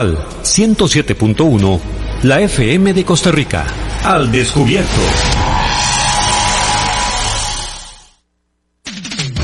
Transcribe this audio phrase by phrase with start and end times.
[0.00, 1.80] 107.1,
[2.22, 3.66] la FM de Costa Rica.
[4.04, 5.00] Al descubierto.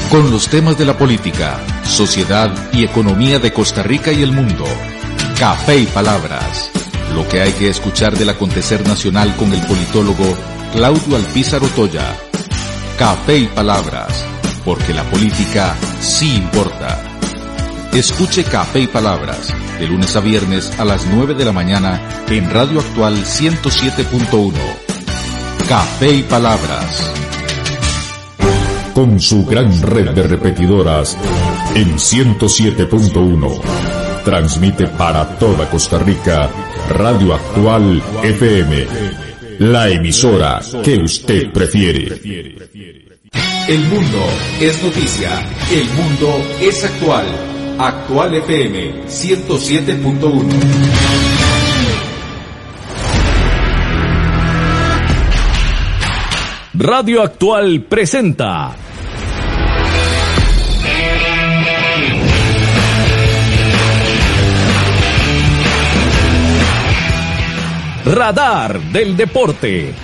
[0.09, 4.65] Con los temas de la política, sociedad y economía de Costa Rica y el mundo.
[5.37, 6.71] Café y palabras.
[7.17, 10.37] Lo que hay que escuchar del acontecer nacional con el politólogo
[10.73, 12.17] Claudio Alpizar Otoya.
[12.97, 14.25] Café y palabras.
[14.65, 17.03] Porque la política sí importa.
[17.93, 22.51] Escuche Café y palabras de lunes a viernes a las 9 de la mañana en
[22.51, 24.53] Radio Actual 107.1.
[25.69, 27.13] Café y Palabras.
[28.95, 31.17] Con su gran red de repetidoras
[31.75, 33.61] en 107.1.
[34.25, 36.49] Transmite para toda Costa Rica
[36.91, 38.87] Radio Actual FM.
[39.59, 42.21] La emisora que usted prefiere.
[43.69, 44.19] El mundo
[44.61, 45.43] es noticia.
[45.73, 47.54] El mundo es actual.
[47.79, 50.49] Actual FM 107.1.
[56.75, 58.77] Radio Actual presenta.
[68.05, 70.04] Radar del Deporte.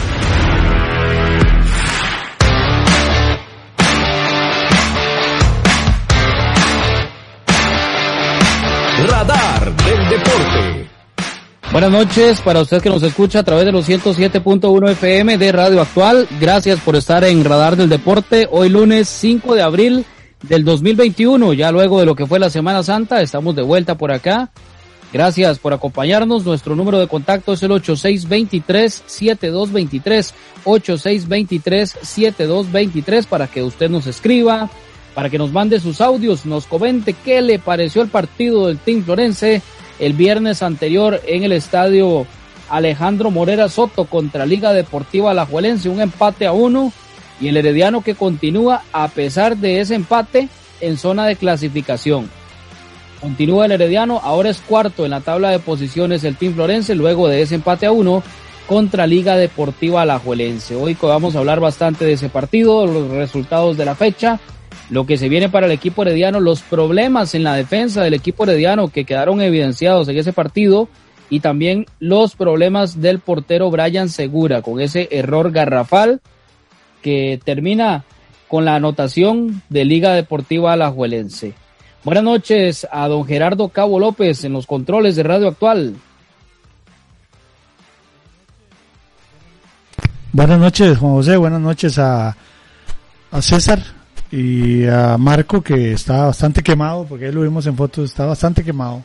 [9.07, 10.89] Radar del Deporte.
[11.71, 15.81] Buenas noches para usted que nos escucha a través de los 107.1 FM de Radio
[15.81, 16.27] Actual.
[16.39, 18.47] Gracias por estar en Radar del Deporte.
[18.51, 20.05] Hoy lunes 5 de abril
[20.43, 24.11] del 2021, ya luego de lo que fue la Semana Santa, estamos de vuelta por
[24.11, 24.49] acá.
[25.13, 26.45] Gracias por acompañarnos.
[26.45, 30.33] Nuestro número de contacto es el 8623-7223,
[30.65, 34.69] 8623-7223 para que usted nos escriba,
[35.13, 39.03] para que nos mande sus audios, nos comente qué le pareció el partido del Team
[39.03, 39.61] Florense
[39.99, 42.25] el viernes anterior en el estadio
[42.69, 46.91] Alejandro Morera Soto contra Liga Deportiva Alajuelense, un empate a uno
[47.39, 52.29] y el Herediano que continúa a pesar de ese empate en zona de clasificación.
[53.19, 57.27] Continúa el Herediano, ahora es cuarto en la tabla de posiciones el Team Florense luego
[57.27, 58.23] de ese empate a uno
[58.67, 60.75] contra Liga Deportiva Alajuelense.
[60.75, 64.39] Hoy vamos a hablar bastante de ese partido, los resultados de la fecha,
[64.89, 68.43] lo que se viene para el equipo herediano, los problemas en la defensa del equipo
[68.43, 70.89] herediano que quedaron evidenciados en ese partido
[71.29, 76.19] y también los problemas del portero Brian Segura con ese error garrafal
[77.01, 78.03] que termina
[78.49, 81.53] con la anotación de Liga Deportiva Alajuelense.
[82.03, 85.95] Buenas noches a don Gerardo Cabo López en los controles de Radio Actual.
[90.33, 91.37] Buenas noches, Juan José.
[91.37, 92.35] Buenas noches a,
[93.31, 94.00] a César
[94.31, 98.63] y a Marco, que está bastante quemado, porque ahí lo vimos en fotos, está bastante
[98.63, 99.03] quemado.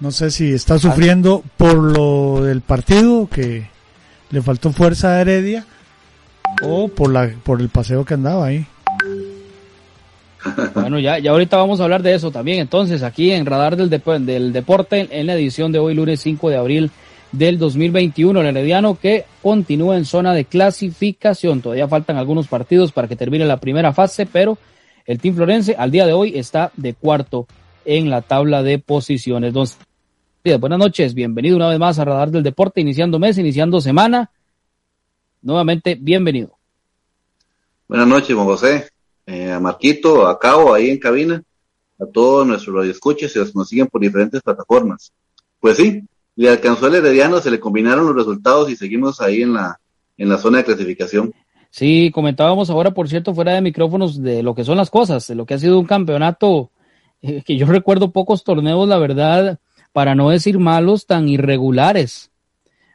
[0.00, 3.68] No sé si está sufriendo por lo del partido, que
[4.30, 5.64] le faltó fuerza a Heredia,
[6.62, 8.66] o por, la, por el paseo que andaba ahí.
[10.74, 12.60] Bueno, ya, ya ahorita vamos a hablar de eso también.
[12.60, 16.56] Entonces, aquí en Radar del, del Deporte, en la edición de hoy, lunes 5 de
[16.56, 16.90] abril
[17.32, 21.60] del 2021, el Herediano que continúa en zona de clasificación.
[21.60, 24.58] Todavía faltan algunos partidos para que termine la primera fase, pero
[25.04, 27.46] el Team Florense al día de hoy está de cuarto
[27.84, 29.48] en la tabla de posiciones.
[29.48, 29.78] Entonces,
[30.60, 34.30] buenas noches, bienvenido una vez más a Radar del Deporte, iniciando mes, iniciando semana.
[35.42, 36.56] Nuevamente, bienvenido.
[37.88, 38.88] Buenas noches, Juan José,
[39.26, 41.42] eh, a Marquito, a Cabo, ahí en cabina,
[42.00, 45.12] a todos nuestros radioescuchas y los que nos siguen por diferentes plataformas.
[45.60, 46.02] Pues sí,
[46.36, 49.80] le alcanzó el Herediano, se le combinaron los resultados y seguimos ahí en la,
[50.18, 51.32] en la zona de clasificación.
[51.70, 55.34] Sí, comentábamos ahora, por cierto, fuera de micrófonos, de lo que son las cosas, de
[55.34, 56.70] lo que ha sido un campeonato
[57.22, 59.58] eh, que yo recuerdo pocos torneos, la verdad,
[59.92, 62.30] para no decir malos, tan irregulares.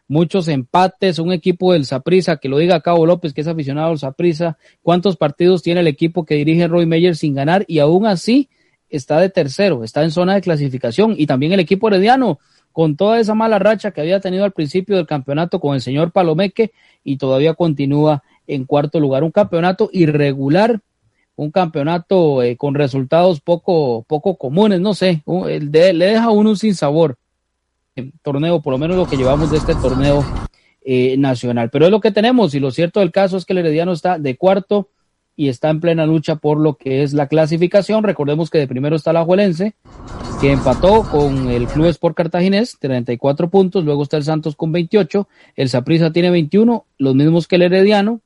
[0.08, 3.98] Muchos empates, un equipo del Saprisa, que lo diga Cabo López, que es aficionado al
[3.98, 8.50] Saprisa, cuántos partidos tiene el equipo que dirige Roy Meyer sin ganar y aún así
[8.90, 11.16] está de tercero, está en zona de clasificación.
[11.18, 12.40] Y también el equipo herediano
[12.72, 16.12] con toda esa mala racha que había tenido al principio del campeonato con el señor
[16.12, 16.72] Palomeque
[17.04, 20.80] y todavía continúa en cuarto lugar, un campeonato irregular,
[21.36, 26.58] un campeonato eh, con resultados poco poco comunes, no sé, le deja a uno un
[26.58, 27.18] sinsabor
[28.22, 30.24] torneo, por lo menos lo que llevamos de este torneo
[30.84, 31.70] eh, nacional.
[31.70, 34.18] Pero es lo que tenemos y lo cierto del caso es que el Herediano está
[34.18, 34.90] de cuarto
[35.42, 38.04] y está en plena lucha por lo que es la clasificación.
[38.04, 39.74] Recordemos que de primero está la Juelense,
[40.40, 45.28] que empató con el Club Sport Cartaginés, 34 puntos, luego está el Santos con 28,
[45.56, 48.22] el Saprissa tiene 21, los mismos que el Herediano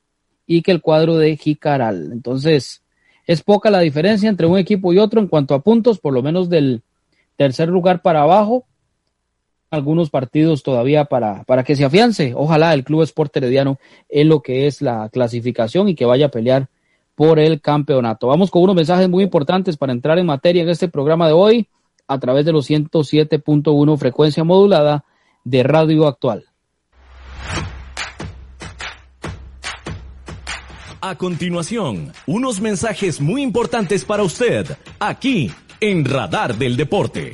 [0.46, 2.10] y que el cuadro de Jicaral.
[2.12, 2.84] Entonces,
[3.26, 6.22] es poca la diferencia entre un equipo y otro en cuanto a puntos, por lo
[6.22, 6.82] menos del
[7.38, 8.66] tercer lugar para abajo,
[9.70, 12.34] algunos partidos todavía para, para que se afiance.
[12.36, 13.80] Ojalá el Club Sport Herediano
[14.10, 16.68] en lo que es la clasificación y que vaya a pelear
[17.16, 18.28] por el campeonato.
[18.28, 21.68] Vamos con unos mensajes muy importantes para entrar en materia en este programa de hoy
[22.08, 25.06] a través de los 107.1 frecuencia modulada
[25.44, 26.46] de Radio Actual.
[31.02, 37.32] A continuación, unos mensajes muy importantes para usted, aquí en Radar del Deporte.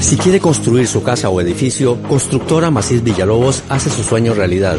[0.00, 4.78] Si quiere construir su casa o edificio, Constructora Macís Villalobos hace su sueño realidad.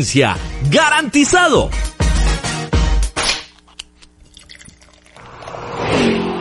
[0.69, 1.69] ¡Garantizado!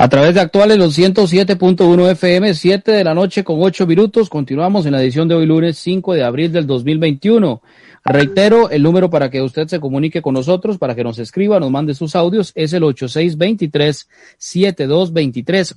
[0.00, 4.30] A través de actuales los 107.1 FM, 7 de la noche con 8 minutos.
[4.30, 7.60] Continuamos en la edición de hoy lunes 5 de abril del 2021.
[8.04, 11.72] Reitero, el número para que usted se comunique con nosotros, para que nos escriba, nos
[11.72, 15.74] mande sus audios, es el 8623-7223,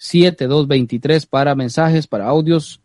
[0.00, 2.80] 8623-7223 para mensajes, para audios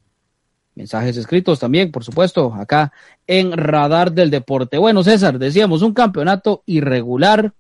[0.76, 2.94] mensajes escritos también, por supuesto, acá
[3.26, 4.78] en Radar del Deporte.
[4.78, 7.56] Bueno, César, decíamos un campeonato irregular,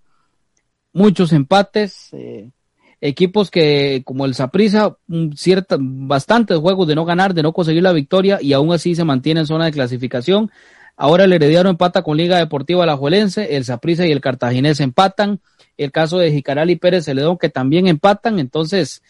[0.93, 2.49] muchos empates, eh,
[3.01, 4.97] equipos que como el Saprissa,
[5.35, 9.03] cierta, bastantes juegos de no ganar, de no conseguir la victoria y aún así se
[9.03, 10.51] mantiene en zona de clasificación.
[10.95, 15.39] Ahora el Herediano empata con Liga Deportiva Alajuelense, el Saprissa y el Cartaginés empatan,
[15.77, 19.01] el caso de Jicaral y Pérez Celedón que también empatan, entonces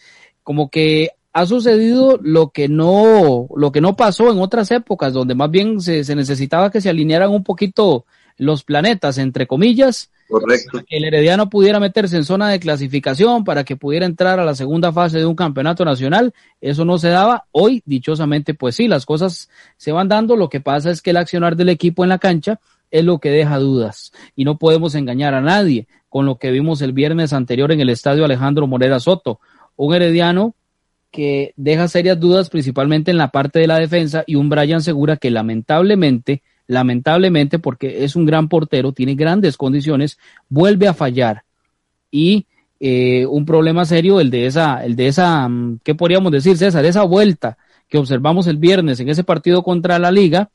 [0.42, 5.34] como que ha sucedido lo que no, lo que no pasó en otras épocas, donde
[5.34, 10.82] más bien se, se necesitaba que se alinearan un poquito los planetas, entre comillas, Correcto.
[10.88, 14.92] el Herediano pudiera meterse en zona de clasificación para que pudiera entrar a la segunda
[14.92, 16.32] fase de un campeonato nacional.
[16.60, 17.44] Eso no se daba.
[17.52, 20.36] Hoy, dichosamente, pues sí, las cosas se van dando.
[20.36, 22.60] Lo que pasa es que el accionar del equipo en la cancha
[22.90, 26.82] es lo que deja dudas y no podemos engañar a nadie con lo que vimos
[26.82, 29.40] el viernes anterior en el estadio Alejandro Morera Soto.
[29.76, 30.54] Un Herediano
[31.10, 35.16] que deja serias dudas principalmente en la parte de la defensa y un Brian Segura
[35.16, 41.44] que lamentablemente lamentablemente porque es un gran portero, tiene grandes condiciones, vuelve a fallar.
[42.10, 42.46] Y
[42.80, 46.84] eh, un problema serio el de esa, el de esa, mm, ¿qué podríamos decir, César?
[46.84, 47.56] Esa vuelta
[47.88, 50.50] que observamos el viernes en ese partido contra la liga,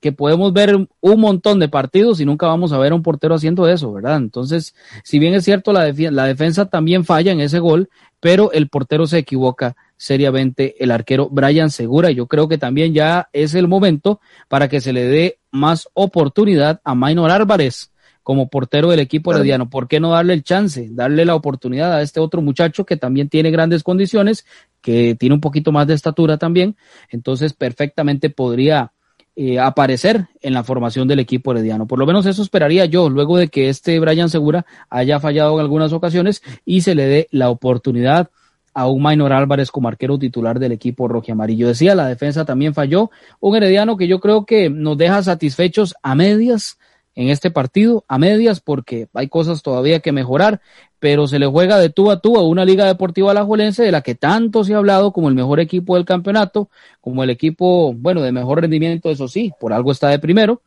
[0.00, 3.34] que podemos ver un montón de partidos y nunca vamos a ver a un portero
[3.34, 4.18] haciendo eso, ¿verdad?
[4.18, 7.88] Entonces, si bien es cierto, la, la defensa también falla en ese gol,
[8.20, 12.10] pero el portero se equivoca seriamente el arquero Brian Segura.
[12.10, 16.82] Yo creo que también ya es el momento para que se le dé más oportunidad
[16.84, 17.90] a Maynor Álvarez
[18.22, 19.70] como portero del equipo herediano.
[19.70, 23.30] ¿Por qué no darle el chance, darle la oportunidad a este otro muchacho que también
[23.30, 24.44] tiene grandes condiciones,
[24.82, 26.76] que tiene un poquito más de estatura también?
[27.08, 28.92] Entonces, perfectamente podría
[29.36, 31.86] eh, aparecer en la formación del equipo herediano.
[31.86, 35.60] Por lo menos eso esperaría yo, luego de que este Brian Segura haya fallado en
[35.60, 38.28] algunas ocasiones y se le dé la oportunidad
[38.74, 41.68] a un Minor Álvarez como arquero titular del equipo rojo amarillo.
[41.68, 43.10] Decía, la defensa también falló.
[43.40, 46.76] Un herediano que yo creo que nos deja satisfechos a medias
[47.14, 50.60] en este partido, a medias, porque hay cosas todavía que mejorar,
[50.98, 54.00] pero se le juega de tú a tú a una Liga Deportiva Alajuelense de la
[54.00, 56.68] que tanto se ha hablado como el mejor equipo del campeonato,
[57.00, 60.62] como el equipo, bueno, de mejor rendimiento, eso sí, por algo está de primero.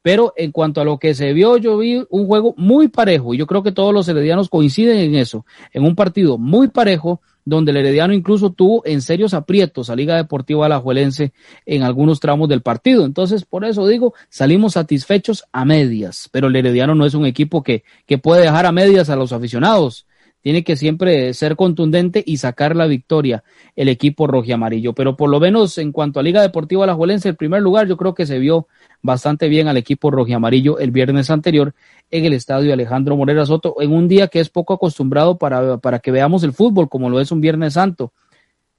[0.00, 3.38] Pero en cuanto a lo que se vio, yo vi un juego muy parejo y
[3.38, 7.70] yo creo que todos los heredianos coinciden en eso, en un partido muy parejo donde
[7.70, 11.32] el Herediano incluso tuvo en serios aprietos a Liga Deportiva Alajuelense
[11.66, 13.04] en algunos tramos del partido.
[13.04, 17.62] Entonces, por eso digo, salimos satisfechos a medias, pero el Herediano no es un equipo
[17.62, 20.06] que, que puede dejar a medias a los aficionados.
[20.44, 23.44] Tiene que siempre ser contundente y sacar la victoria
[23.76, 24.92] el equipo rojo y amarillo.
[24.92, 28.14] Pero por lo menos en cuanto a Liga Deportiva Alajuelense, el primer lugar yo creo
[28.14, 28.68] que se vio
[29.00, 31.74] bastante bien al equipo rojo y amarillo el viernes anterior
[32.10, 36.00] en el estadio Alejandro Morera Soto, en un día que es poco acostumbrado para, para
[36.00, 38.12] que veamos el fútbol, como lo es un Viernes Santo.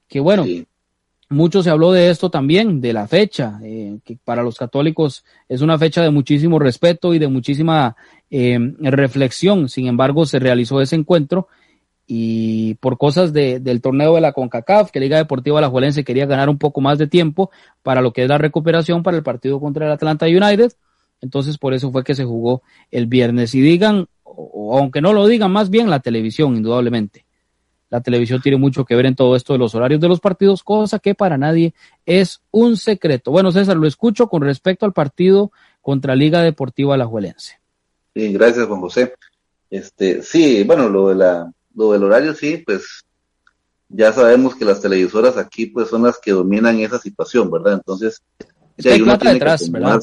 [0.08, 0.46] Que bueno,
[1.30, 5.62] mucho se habló de esto también, de la fecha, eh, que para los católicos es
[5.62, 7.96] una fecha de muchísimo respeto y de muchísima
[8.30, 9.70] eh, reflexión.
[9.70, 11.48] Sin embargo, se realizó ese encuentro
[12.08, 16.26] y por cosas de, del torneo de la CONCACAF, que Liga Deportiva La Juelense quería
[16.26, 17.50] ganar un poco más de tiempo
[17.82, 20.72] para lo que es la recuperación para el partido contra el Atlanta United.
[21.22, 23.56] Entonces, por eso fue que se jugó el viernes.
[23.56, 27.25] Y digan, o, aunque no lo digan, más bien la televisión, indudablemente.
[27.90, 30.64] La televisión tiene mucho que ver en todo esto de los horarios de los partidos,
[30.64, 31.74] cosa que para nadie
[32.06, 33.32] es un secreto.
[33.32, 35.52] Bueno, César, lo escucho con respecto al partido
[35.82, 37.60] contra Liga Deportiva La Juelense.
[38.14, 39.14] Sí, gracias, Juan José.
[39.70, 43.06] Este, sí, bueno, lo de la lo del horario sí, pues
[43.90, 47.74] ya sabemos que las televisoras aquí pues son las que dominan esa situación, ¿verdad?
[47.74, 48.22] Entonces,
[48.78, 50.02] si hay plata detrás, ¿verdad?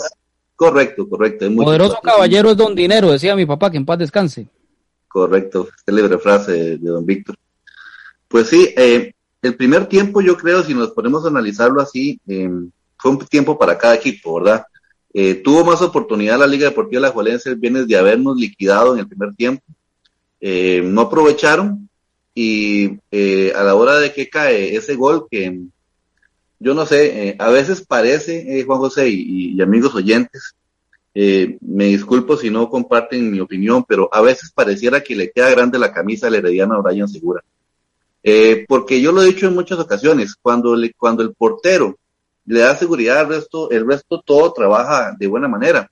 [0.55, 1.47] Correcto, correcto.
[1.57, 4.49] Poderoso caballero es don dinero, decía mi papá, que en paz descanse.
[5.09, 7.37] Correcto, célebre frase de, don Víctor.
[8.33, 9.13] Pues sí, eh,
[9.43, 12.51] el primer tiempo yo creo, si nos ponemos a analizarlo así, eh,
[12.99, 14.65] fue un tiempo para cada equipo, ¿verdad?
[15.15, 19.01] Eh, tuvo más oportunidad la Liga Deportiva La Juelense el viernes de habernos liquidado en
[19.01, 19.63] el primer tiempo
[20.45, 21.89] eh, no aprovecharon
[22.35, 25.61] y eh, a la hora de que cae ese gol que
[26.59, 30.57] yo no sé, eh, a veces parece, Juan José y, amigos oyentes,
[31.15, 35.79] me disculpo si no comparten mi opinión, pero a veces pareciera que le queda grande
[35.79, 37.43] la camisa al herediano a Brian Segura.
[38.69, 41.99] Porque yo lo he dicho en muchas ocasiones, cuando, le, cuando el portero
[42.47, 45.91] le da seguridad al resto, el resto todo trabaja de buena manera.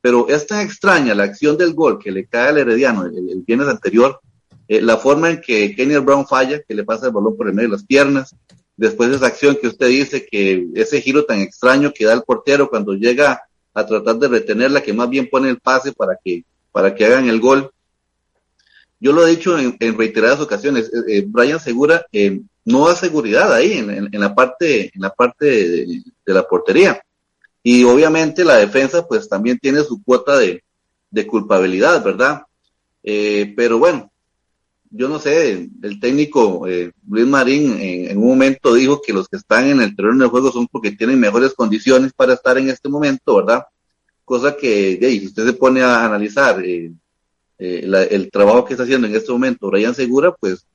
[0.00, 3.68] Pero es tan extraña la acción del gol que le cae al Herediano el, viernes
[3.68, 4.20] anterior,
[4.68, 7.54] eh, la forma en que Kenny Brown falla, que le pasa el balón por el
[7.54, 8.34] medio de las piernas,
[8.76, 12.68] después esa acción que usted dice que ese giro tan extraño que da el portero
[12.68, 13.42] cuando llega
[13.74, 17.28] a tratar de retenerla, que más bien pone el pase para que, para que hagan
[17.28, 17.70] el gol.
[19.00, 22.06] Yo lo he dicho en, reiteradas ocasiones, eh, Brian Segura
[22.64, 27.00] no da seguridad ahí en, la parte, en la parte de, la portería.
[27.62, 30.62] Y obviamente la defensa pues también tiene su cuota de,
[31.26, 32.42] culpabilidad, ¿verdad?
[33.02, 34.10] pero bueno,
[34.90, 39.36] yo no sé, el técnico eh, Luis Marín en, un momento dijo que los que
[39.36, 42.88] están en el terreno del juego son porque tienen mejores condiciones para estar en este
[42.88, 43.64] momento, ¿verdad?
[44.24, 46.62] Cosa que, si usted se pone a analizar
[47.58, 50.66] eh, eh, el trabajo que está haciendo en este momento Brian Segura, pues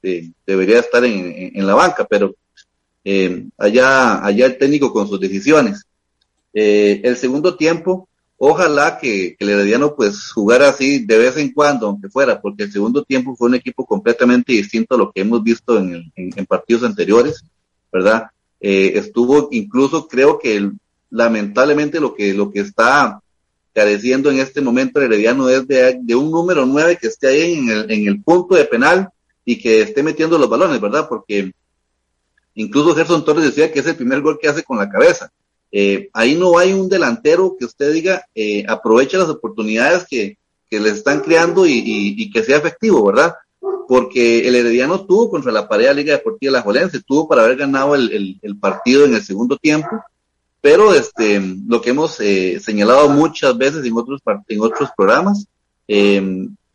[0.45, 2.35] debería estar en, en, la banca, pero
[3.57, 5.85] allá, allá el técnico con sus decisiones.
[6.53, 8.07] el segundo tiempo,
[8.43, 12.71] Ojalá que, el Herediano pues jugara así de vez en cuando, aunque fuera, porque el
[12.71, 16.11] segundo tiempo fue un equipo completamente distinto a lo que hemos visto en,
[16.47, 17.43] partidos anteriores,
[17.93, 18.31] ¿verdad?
[18.59, 20.71] Eh, estuvo incluso, creo que
[21.11, 23.21] lamentablemente lo que, lo que está
[23.73, 27.69] careciendo en este momento el Herediano es de, un número nueve que esté ahí en
[27.69, 29.09] el, en el punto de penal
[29.45, 31.07] y que esté metiendo los balones, ¿verdad?
[31.07, 31.51] Porque
[32.55, 35.31] incluso Gerson Torres decía que es el primer gol que hace con la cabeza.
[35.71, 40.37] Eh, ahí no hay un delantero que usted diga, eh, aproveche las oportunidades que,
[40.71, 43.35] que le están creando y, que sea efectivo, ¿verdad?
[43.87, 47.43] Porque el Herediano tuvo contra la pared de Liga Deportiva de la Jolense, tuvo para
[47.43, 49.89] haber ganado el, partido en el segundo tiempo,
[50.61, 55.47] pero este, lo que hemos eh, señalado muchas veces en otros, en otros programas,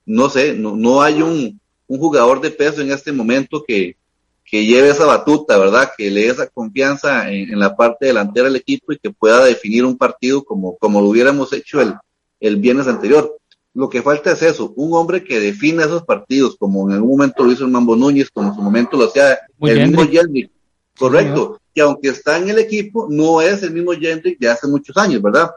[0.05, 3.97] no sé, no, no hay un, un jugador de peso en este momento que,
[4.45, 5.91] que lleve esa batuta, ¿verdad?
[5.97, 9.85] Que le dé esa confianza en, la parte delantera del equipo y que pueda definir
[9.85, 11.95] un partido como, como lo hubiéramos hecho el,
[12.41, 13.37] el viernes anterior.
[13.75, 17.45] Lo que falta es eso, un hombre que defina esos partidos, como en algún momento
[17.45, 20.51] lo hizo el Mambo Núñez, como en su momento lo hacía el mismo Jendrik.
[20.99, 24.97] Correcto, que aunque está en el equipo, no es el mismo Jendrik de hace muchos
[24.97, 25.51] años, ¿verdad?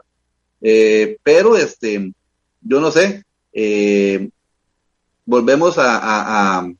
[0.60, 2.12] Eh, pero este,
[2.60, 4.28] yo no sé, eh,
[5.24, 6.70] volvemos a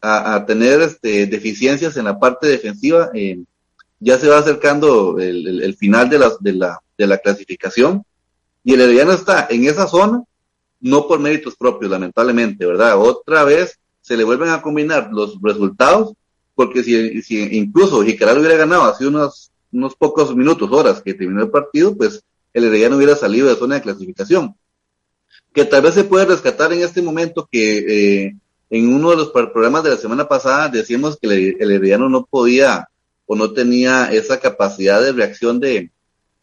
[0.00, 3.10] a, tener este, deficiencias en la parte defensiva.
[3.14, 3.42] Eh,
[3.98, 8.04] ya se va acercando el, final de la, de, la, de la clasificación
[8.62, 10.22] y el Herediano está en esa zona,
[10.80, 12.98] no por méritos propios, lamentablemente, ¿verdad?
[12.98, 16.12] Otra vez se le vuelven a combinar los resultados,
[16.56, 21.42] porque si, si incluso Jicaral hubiera ganado hace unos, unos pocos minutos, horas que terminó
[21.42, 24.56] el partido, pues el Herediano hubiera salido de zona de clasificación.
[25.52, 28.36] Que tal vez se puede rescatar en este momento que eh,
[28.70, 32.88] en uno de los programas de la semana pasada decíamos que el, Herediano no podía
[33.26, 35.90] o no tenía esa capacidad de reacción de,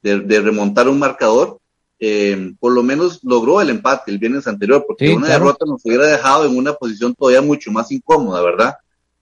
[0.04, 1.58] de, remontar un marcador.
[2.00, 6.06] Eh, por lo menos logró el empate el viernes anterior, porque una derrota nos hubiera
[6.06, 8.76] dejado en una posición todavía mucho más incómoda, ¿verdad?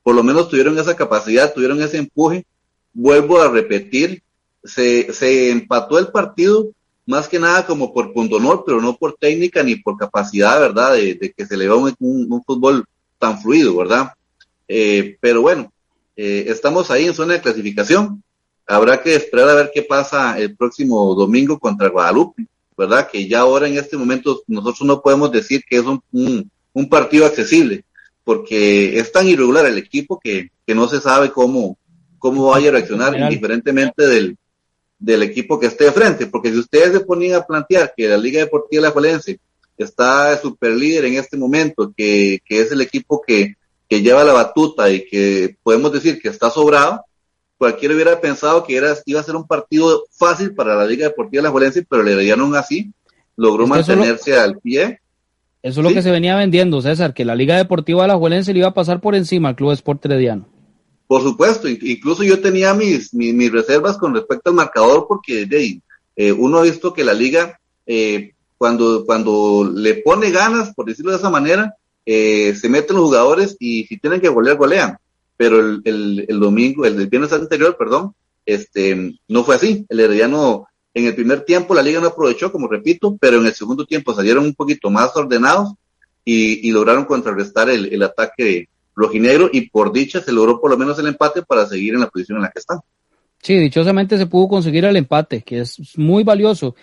[0.03, 2.45] Por lo menos tuvieron esa capacidad, tuvieron ese empuje.
[2.93, 4.23] Vuelvo a repetir,
[4.63, 6.71] se, se empató el partido
[7.05, 10.93] más que nada como por punto honor, pero no por técnica ni por capacidad, ¿verdad?
[10.93, 12.85] De, que se le vea un, un, fútbol
[13.17, 14.13] tan fluido, ¿verdad?
[14.67, 15.71] Eh, pero bueno,
[16.15, 18.23] eh, estamos ahí en zona de clasificación.
[18.67, 22.45] Habrá que esperar a ver qué pasa el próximo domingo contra Guadalupe,
[22.77, 23.09] ¿verdad?
[23.11, 26.01] Que ya ahora en este momento nosotros no podemos decir que es un,
[26.73, 27.83] un, partido accesible,
[28.31, 31.77] porque es tan irregular el equipo que, que no se sabe cómo,
[32.17, 34.37] cómo vaya a reaccionar, indiferentemente del,
[34.97, 38.15] del equipo que esté de frente, porque si ustedes se ponían a plantear que la
[38.15, 39.37] Liga Deportiva de la Juelense
[39.77, 43.57] está super líder en este momento, que, es el equipo que,
[43.89, 47.03] lleva la batuta y que podemos decir que está sobrado,
[47.57, 51.41] cualquiera hubiera pensado que era, iba a ser un partido fácil para la Liga Deportiva
[51.41, 52.93] de la Juelense, pero le dieron así,
[53.35, 55.00] logró mantenerse al pie.
[55.63, 58.51] Eso es lo que se venía vendiendo, César, que la Liga Deportiva de la Juelense
[58.51, 60.47] le iba a pasar por encima al Club Sport Herediano.
[61.07, 65.81] Por supuesto, incluso yo tenía mis, mis, reservas con respecto al marcador porque de,
[66.15, 71.11] eh, uno ha visto que la liga, eh, cuando, cuando le pone ganas, por decirlo
[71.11, 74.97] de esa manera, eh, se meten los jugadores y si tienen que golear, golean.
[75.37, 78.13] Pero el, el, domingo, el, viernes anterior, perdón,
[78.45, 79.85] este, no fue así.
[79.89, 83.53] El Herediano, en el primer tiempo la liga no aprovechó, como repito, pero en el
[83.53, 85.73] segundo tiempo salieron un poquito más ordenados
[86.25, 91.07] y, lograron contrarrestar el, ataque rojinegro y por dicha se logró por lo menos el
[91.07, 92.79] empate para seguir en la posición en la que están.
[93.41, 96.75] Sí, dichosamente se pudo conseguir el empate, que es muy valioso.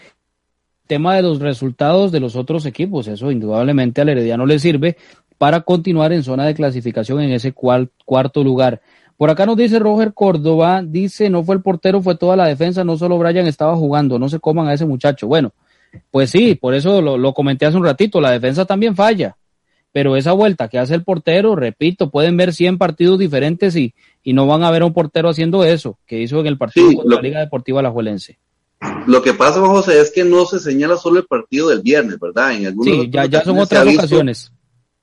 [0.86, 4.96] Tema de los resultados de los otros equipos, eso indudablemente al Herediano le sirve
[5.36, 8.80] para continuar en zona de clasificación en ese cuarto lugar.
[9.18, 12.84] Por acá nos dice Roger Córdoba, dice, no fue el portero, fue toda la defensa,
[12.84, 15.26] no solo Brian estaba jugando, no se coman a ese muchacho.
[15.26, 15.52] Bueno,
[16.10, 19.36] pues sí, por eso lo, lo comenté hace un ratito, la defensa también falla
[19.92, 24.32] pero esa vuelta que hace el portero, repito, pueden ver 100 partidos diferentes y, y
[24.32, 27.16] no van a ver a un portero haciendo eso que hizo en el partido contra
[27.16, 28.38] la Liga Deportiva Alajuelense.
[29.06, 32.52] Lo que pasa, José, es que no se señala solo el partido del viernes, ¿verdad?
[32.52, 34.52] En sí, ya, ya son otras ocasiones.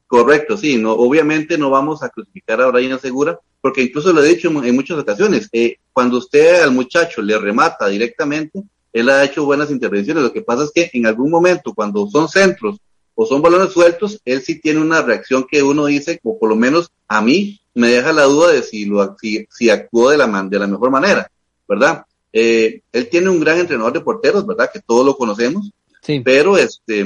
[0.07, 4.27] Correcto, sí, no, obviamente no vamos a crucificar a Brian Segura, porque incluso lo he
[4.27, 8.63] dicho en, muchas ocasiones, eh, cuando usted al muchacho le remata directamente,
[8.93, 10.23] él ha hecho buenas intervenciones.
[10.23, 12.77] Lo que pasa es que en algún momento, cuando son centros
[13.13, 16.55] o son balones sueltos, él sí tiene una reacción que uno dice, o por lo
[16.55, 20.27] menos a mí me deja la duda de si, lo, si, si actuó de la,
[20.49, 21.29] de la mejor manera,
[21.67, 22.05] ¿verdad?
[22.31, 24.69] Eh, él tiene un gran entrenador de porteros, ¿verdad?
[24.71, 26.21] Que todos lo conocemos, sí.
[26.23, 27.05] pero este,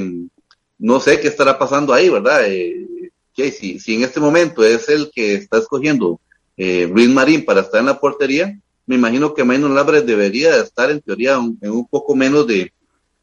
[0.78, 2.44] no sé qué estará pasando ahí, ¿verdad?
[2.46, 2.86] Eh,
[3.50, 6.20] si, si en este momento es el que está escogiendo
[6.56, 10.90] eh, Luis Marín para estar en la portería, me imagino que Maynard Labres debería estar
[10.90, 12.72] en teoría en un poco menos de,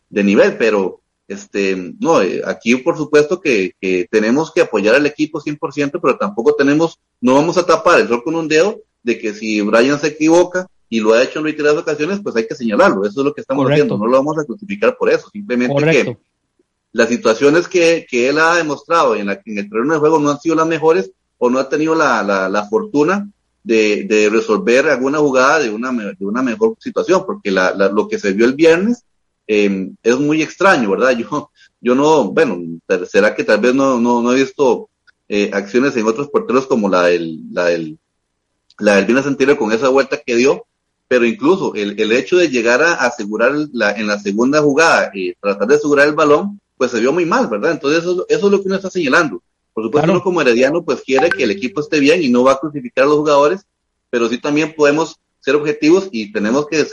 [0.09, 5.05] de nivel, pero este, no, eh, aquí por supuesto que, que, tenemos que apoyar al
[5.05, 9.19] equipo 100%, pero tampoco tenemos, no vamos a tapar el sol con un dedo de
[9.19, 12.55] que si Brian se equivoca y lo ha hecho en reiteradas ocasiones, pues hay que
[12.55, 15.83] señalarlo, eso es lo que estamos haciendo, no lo vamos a justificar por eso, simplemente
[15.91, 16.17] que
[16.97, 20.31] las situaciones que, que él ha demostrado en, la, en el terreno de juego no
[20.31, 23.29] han sido las mejores o no ha tenido la, la, la fortuna
[23.63, 28.33] de, de, resolver alguna jugada de una, de una mejor situación, porque lo que se
[28.33, 29.03] vio el viernes
[29.45, 31.11] eh, es muy extraño, ¿verdad?
[31.17, 32.57] Yo, yo no, bueno,
[33.07, 34.89] será que tal vez no, no, no he visto
[35.29, 37.99] eh, acciones en otros porteros como la del, la del,
[38.79, 40.65] la del viernes anterior con esa vuelta que dio,
[41.07, 45.35] pero incluso el, el hecho de llegar a asegurar la, en la segunda jugada y
[45.35, 47.71] tratar de asegurar el balón, pues se vio muy mal, ¿verdad?
[47.71, 49.41] Entonces eso, eso es lo que uno está señalando.
[49.73, 52.53] Por supuesto, uno como herediano pues quiere que el equipo esté bien y no va
[52.53, 53.65] a crucificar a los jugadores,
[54.09, 56.85] pero sí también podemos ser objetivos y tenemos que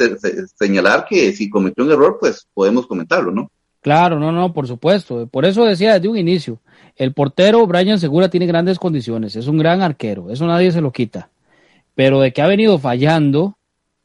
[0.54, 3.50] señalar que si cometió un error, pues podemos comentarlo, ¿no?
[3.80, 5.26] Claro, no, no, por supuesto.
[5.26, 6.60] Por eso decía desde un inicio,
[6.96, 10.92] el portero Brian Segura tiene grandes condiciones, es un gran arquero, eso nadie se lo
[10.92, 11.30] quita.
[11.94, 13.56] Pero de que ha venido fallando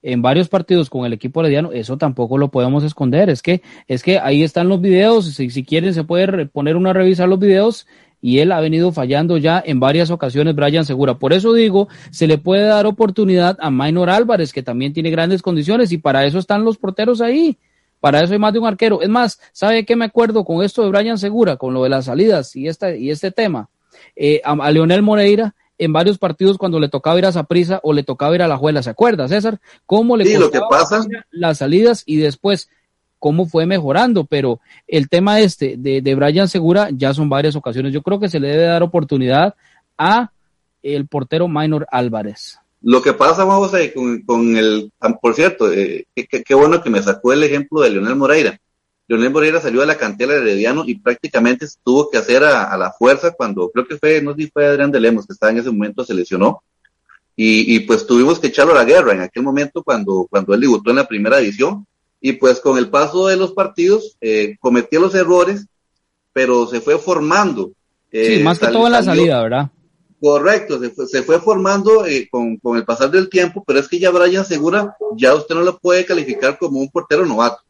[0.01, 3.29] en varios partidos con el equipo herediano, eso tampoco lo podemos esconder.
[3.29, 6.91] Es que, es que ahí están los videos, si, si quieren se puede poner una
[6.91, 7.87] a revisar los videos
[8.21, 11.15] y él ha venido fallando ya en varias ocasiones, Brian Segura.
[11.15, 15.41] Por eso digo, se le puede dar oportunidad a Maynor Álvarez, que también tiene grandes
[15.41, 17.57] condiciones, y para eso están los porteros ahí.
[17.99, 19.01] Para eso hay más de un arquero.
[19.01, 22.05] Es más, ¿sabe qué me acuerdo con esto de Brian Segura, con lo de las
[22.05, 23.69] salidas y, esta, y este tema?
[24.15, 28.03] Eh, a, Leonel Moreira, en varios partidos cuando le tocaba ir a Zaprisa o le
[28.03, 29.59] tocaba ir a la Juela, ¿se acuerda, César?
[29.85, 32.69] ¿Cómo le sí, lo que pasa las salidas y después
[33.17, 37.93] cómo fue mejorando, pero el tema este de, de Brian Segura ya son varias ocasiones.
[37.93, 39.55] Yo creo que se le debe dar oportunidad
[39.97, 40.31] a
[40.83, 42.59] el portero Minor Álvarez.
[42.81, 47.03] Lo que pasa, vamos a con, con el, por cierto, eh, qué bueno que me
[47.03, 48.59] sacó el ejemplo de Leonel Moreira.
[49.09, 52.91] Leonel Moreira salió de la cantera de Herediano y prácticamente tuvo que hacer a, la
[52.91, 55.57] fuerza cuando, creo que fue, no sé si fue Adrián de Lemos, que estaba en
[55.57, 56.61] ese momento, se lesionó.
[57.35, 60.61] Y, y pues tuvimos que echarlo a la guerra en aquel momento cuando, cuando él
[60.61, 61.87] debutó en la primera división
[62.21, 65.65] y pues con el paso de los partidos eh, cometió los errores,
[66.31, 67.71] pero se fue formando.
[68.11, 69.71] Eh, sí, más que todo en la salida, ¿verdad?
[70.21, 73.87] Correcto, se fue, se fue formando eh, con, con, el pasar del tiempo, pero es
[73.87, 77.63] que ya Brian Segura, ya usted no lo puede calificar como un portero novato.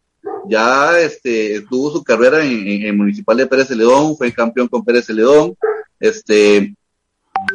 [0.47, 5.05] Ya este, tuvo su carrera en, en, Municipal de Pérez Celedón, fue campeón con Pérez
[5.05, 5.55] Celedón,
[5.99, 6.75] este,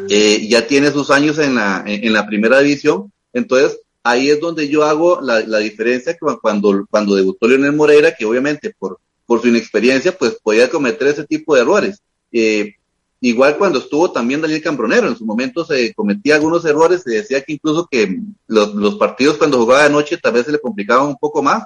[0.09, 4.39] eh, ya tiene sus años en la, en, en la primera división, entonces ahí es
[4.39, 9.41] donde yo hago la, la diferencia cuando, cuando debutó Leonel Moreira, que obviamente por, por
[9.41, 12.03] su inexperiencia, pues podía cometer ese tipo de errores.
[12.31, 12.75] Eh,
[13.21, 17.43] igual cuando estuvo también Daniel Cambronero, en su momento se cometía algunos errores, se decía
[17.43, 21.09] que incluso que los, los partidos cuando jugaba de noche tal vez se le complicaban
[21.09, 21.65] un poco más,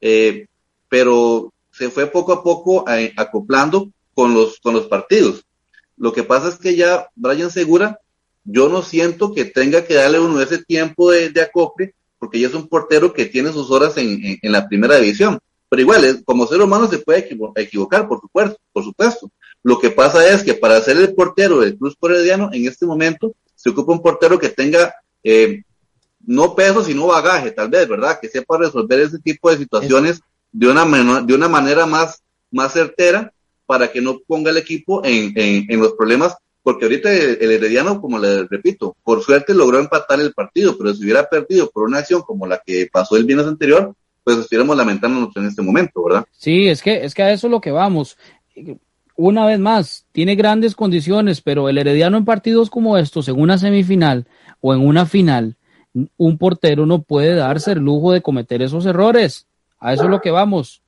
[0.00, 0.46] eh,
[0.88, 2.84] pero se fue poco a poco
[3.16, 5.44] acoplando con los, con los partidos.
[5.96, 8.00] Lo que pasa es que ya Brian Segura
[8.44, 12.48] yo no siento que tenga que darle uno ese tiempo de, de acople, porque ya
[12.48, 15.38] es un portero que tiene sus horas en, en, la primera división.
[15.68, 19.30] Pero igual, como ser humano se puede equivocar, por supuesto, por supuesto.
[19.62, 23.34] Lo que pasa es que para ser el portero del Cruz Corediano, en este momento,
[23.54, 25.62] se ocupa un portero que tenga eh,
[26.28, 28.18] no peso, sino bagaje, tal vez, ¿verdad?
[28.20, 30.20] Que sepa resolver ese tipo de situaciones
[30.52, 33.32] de una, de una manera más, más certera
[33.66, 36.36] para que no ponga el equipo en, en, en los problemas
[36.68, 41.02] porque ahorita el, Herediano, como le repito, por suerte logró empatar el partido, pero si
[41.02, 45.34] hubiera perdido por una acción como la que pasó el viernes anterior, pues estuviéramos lamentándonos
[45.34, 46.26] en este momento, ¿verdad?
[46.30, 48.18] Sí, es que, es que a eso es lo que vamos.
[49.16, 53.56] Una vez más, tiene grandes condiciones, pero el Herediano en partidos como estos, en una
[53.56, 54.26] semifinal
[54.60, 55.56] o en una final,
[56.16, 59.46] un portero no puede darse el lujo de cometer esos errores.
[59.80, 60.82] A eso es lo que vamos.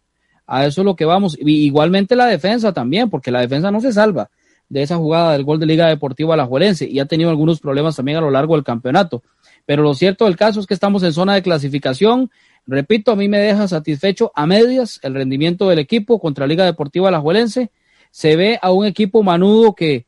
[0.46, 1.36] A eso es lo que vamos.
[1.40, 4.30] igualmente la defensa también, porque la defensa no se salva
[4.70, 8.18] de esa jugada del gol de Liga Deportiva Alajuelense y ha tenido algunos problemas también
[8.18, 9.22] a lo largo del campeonato.
[9.66, 12.30] Pero lo cierto del caso es que estamos en zona de clasificación.
[12.66, 17.08] Repito, a mí me deja satisfecho a medias el rendimiento del equipo contra Liga Deportiva
[17.08, 17.70] Alajuelense.
[18.12, 20.06] Se ve a un equipo manudo que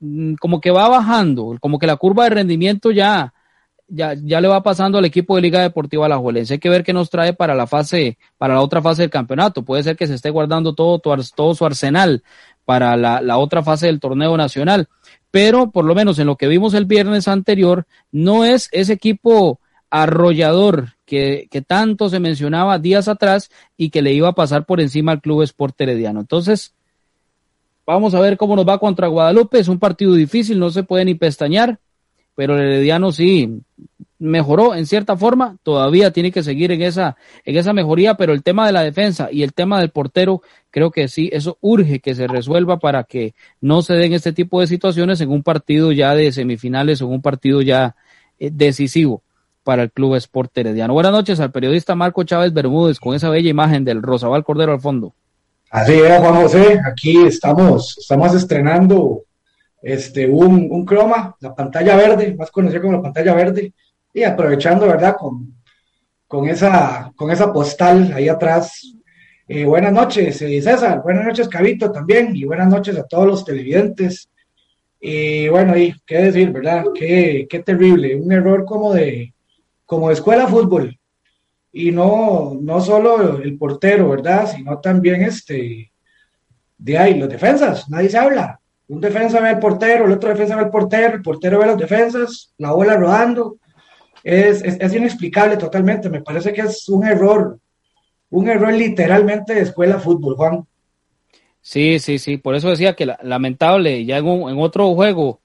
[0.00, 3.32] mm, como que va bajando, como que la curva de rendimiento ya,
[3.94, 6.54] ya, ya le va pasando al equipo de Liga Deportiva Alajuelense.
[6.54, 9.64] Hay que ver qué nos trae para la fase, para la otra fase del campeonato.
[9.64, 12.22] Puede ser que se esté guardando todo, todo su arsenal
[12.64, 14.88] para la, la otra fase del torneo nacional.
[15.30, 19.60] Pero por lo menos en lo que vimos el viernes anterior, no es ese equipo
[19.90, 24.80] arrollador que, que, tanto se mencionaba días atrás y que le iba a pasar por
[24.80, 26.20] encima al Club Sport Herediano.
[26.20, 26.74] Entonces,
[27.84, 29.58] vamos a ver cómo nos va contra Guadalupe.
[29.58, 31.78] Es un partido difícil, no se puede ni pestañear
[32.34, 33.62] pero el Herediano sí
[34.22, 38.44] mejoró en cierta forma, todavía tiene que seguir en esa, en esa mejoría, pero el
[38.44, 42.14] tema de la defensa y el tema del portero, creo que sí, eso urge que
[42.14, 46.14] se resuelva para que no se den este tipo de situaciones en un partido ya
[46.14, 47.96] de semifinales o en un partido ya
[48.38, 49.22] eh, decisivo
[49.64, 50.94] para el Club Sport Herediano.
[50.94, 54.80] Buenas noches al periodista Marco Chávez Bermúdez con esa bella imagen del Rosabal Cordero al
[54.80, 55.14] fondo.
[55.70, 59.22] Así es, Juan José, aquí estamos, estamos estrenando
[59.82, 63.72] este, un, un croma, la pantalla verde, más conocida como la pantalla verde,
[64.14, 65.16] y aprovechando, ¿verdad?
[65.18, 65.54] Con,
[66.28, 68.94] con, esa, con esa postal ahí atrás.
[69.48, 73.44] Eh, buenas noches, eh, César, buenas noches, Cabito, también, y buenas noches a todos los
[73.44, 74.30] televidentes.
[75.00, 76.84] Y bueno, y qué decir, ¿verdad?
[76.94, 79.34] Qué, qué terrible, un error como de,
[79.84, 80.96] como de escuela fútbol.
[81.72, 84.48] Y no, no solo el portero, ¿verdad?
[84.54, 85.90] Sino también este,
[86.78, 90.56] de ahí, los defensas, nadie se habla un defensa ve al portero, el otro defensa
[90.56, 93.56] ve al portero, el portero ve las defensas, la bola rodando.
[94.24, 96.08] Es, es, inexplicable totalmente.
[96.08, 97.58] Me parece que es un error,
[98.30, 100.66] un error literalmente de escuela fútbol, Juan.
[101.60, 102.36] Sí, sí, sí.
[102.36, 105.40] Por eso decía que lamentable, ya en, en otro juego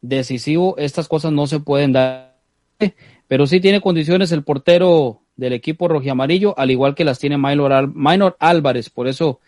[0.00, 2.36] decisivo, estas cosas no se pueden dar.
[3.28, 8.36] Pero sí tiene condiciones el portero del equipo rojiamarillo, al igual que las tiene Minor
[8.38, 8.90] Álvarez.
[8.90, 9.40] Por eso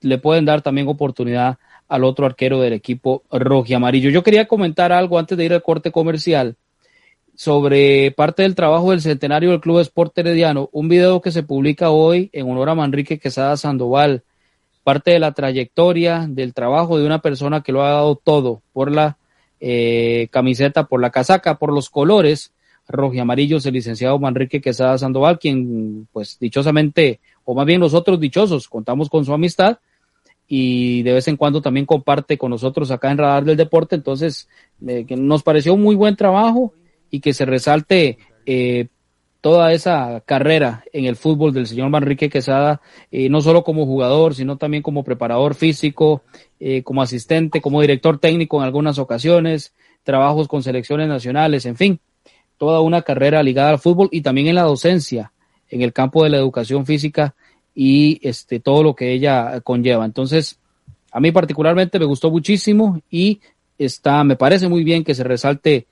[0.00, 4.10] le pueden dar también oportunidad al otro arquero del equipo rojo y amarillo.
[4.10, 6.56] Yo quería comentar algo antes de ir al corte comercial
[7.34, 11.90] sobre parte del trabajo del centenario del Club Sport Herediano, un video que se publica
[11.90, 14.22] hoy en honor a Manrique Quesada Sandoval,
[14.84, 18.92] parte de la trayectoria del trabajo de una persona que lo ha dado todo por
[18.92, 19.16] la
[19.60, 22.52] eh, camiseta, por la casaca, por los colores.
[22.86, 28.20] Rojo y amarillos, el licenciado Manrique Quesada Sandoval, quien pues dichosamente, o más bien nosotros
[28.20, 29.78] dichosos, contamos con su amistad,
[30.46, 33.96] y de vez en cuando también comparte con nosotros acá en Radar del Deporte.
[33.96, 34.48] Entonces,
[34.86, 36.72] eh, que nos pareció un muy buen trabajo
[37.10, 38.88] y que se resalte eh,
[39.40, 42.80] toda esa carrera en el fútbol del señor Manrique Quesada,
[43.10, 46.22] eh, no solo como jugador, sino también como preparador físico,
[46.82, 52.00] como asistente, como director técnico en algunas ocasiones, trabajos con selecciones nacionales, en fin,
[52.56, 55.32] toda una carrera ligada al fútbol y también en la docencia,
[55.68, 57.34] en el campo de la educación física
[57.74, 60.04] y este, todo lo que ella conlleva.
[60.04, 60.58] Entonces,
[61.10, 63.40] a mí particularmente me gustó muchísimo y
[63.78, 65.86] está, me parece muy bien que se resalte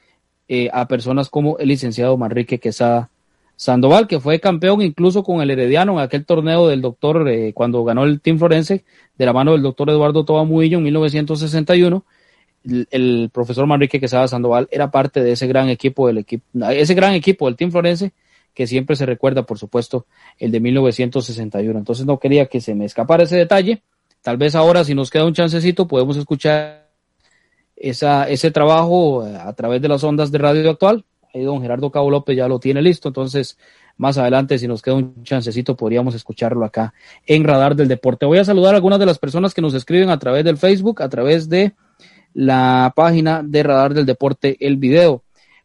[0.48, 3.10] eh, a personas como el licenciado Manrique Quesada
[3.56, 7.84] Sandoval, que fue campeón incluso con el Herediano en aquel torneo del doctor, eh, cuando
[7.84, 8.84] ganó el Team Florense,
[9.16, 12.04] de la mano del doctor Eduardo Toba Muillo en 1961.
[12.64, 16.94] El, el, profesor Manrique Quesada Sandoval era parte de ese gran equipo del equipo, ese
[16.94, 18.12] gran equipo del Team Florense
[18.54, 20.06] que siempre se recuerda, por supuesto,
[20.38, 21.78] el de 1961.
[21.78, 23.82] Entonces no quería que se me escapara ese detalle.
[24.20, 26.90] Tal vez ahora, si nos queda un chancecito, podemos escuchar
[27.76, 31.04] esa, ese trabajo eh, a través de las ondas de radio actual.
[31.34, 33.58] Ahí don Gerardo Cabo López ya lo tiene listo, entonces
[33.96, 36.94] más adelante, si nos queda un chancecito, podríamos escucharlo acá
[37.26, 38.26] en Radar del Deporte.
[38.26, 41.02] Voy a saludar a algunas de las personas que nos escriben a través del Facebook,
[41.02, 41.72] a través de
[42.34, 45.22] la página de Radar del Deporte, el video.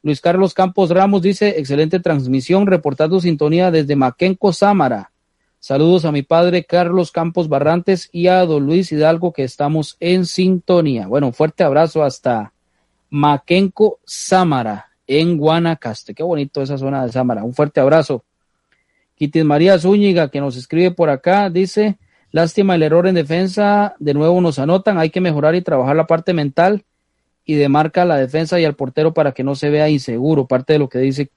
[0.08, 5.12] Luis Carlos Campos Ramos dice, excelente transmisión, reportando sintonía desde Maquenco, Sámara.
[5.60, 10.26] Saludos a mi padre Carlos Campos Barrantes y a don Luis Hidalgo que estamos en
[10.26, 11.08] sintonía.
[11.08, 12.54] Bueno, fuerte abrazo hasta
[13.10, 16.14] Maquenco, Sámara, en Guanacaste.
[16.14, 17.44] Qué bonito esa zona de Sámara.
[17.44, 18.24] Un fuerte abrazo.
[19.16, 21.98] Quitis María Zúñiga que nos escribe por acá dice,
[22.32, 26.08] lástima el error en defensa, de nuevo nos anotan, hay que mejorar y trabajar la
[26.08, 26.86] parte mental
[27.48, 30.74] y demarca a la defensa y al portero para que no se vea inseguro, parte
[30.74, 31.32] de lo que dice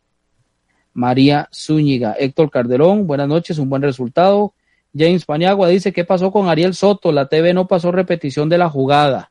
[0.92, 2.16] María Zúñiga.
[2.18, 4.52] Héctor Calderón, buenas noches, un buen resultado.
[4.92, 7.12] James Paniagua dice, ¿qué pasó con Ariel Soto?
[7.12, 9.30] La TV no pasó repetición de la jugada.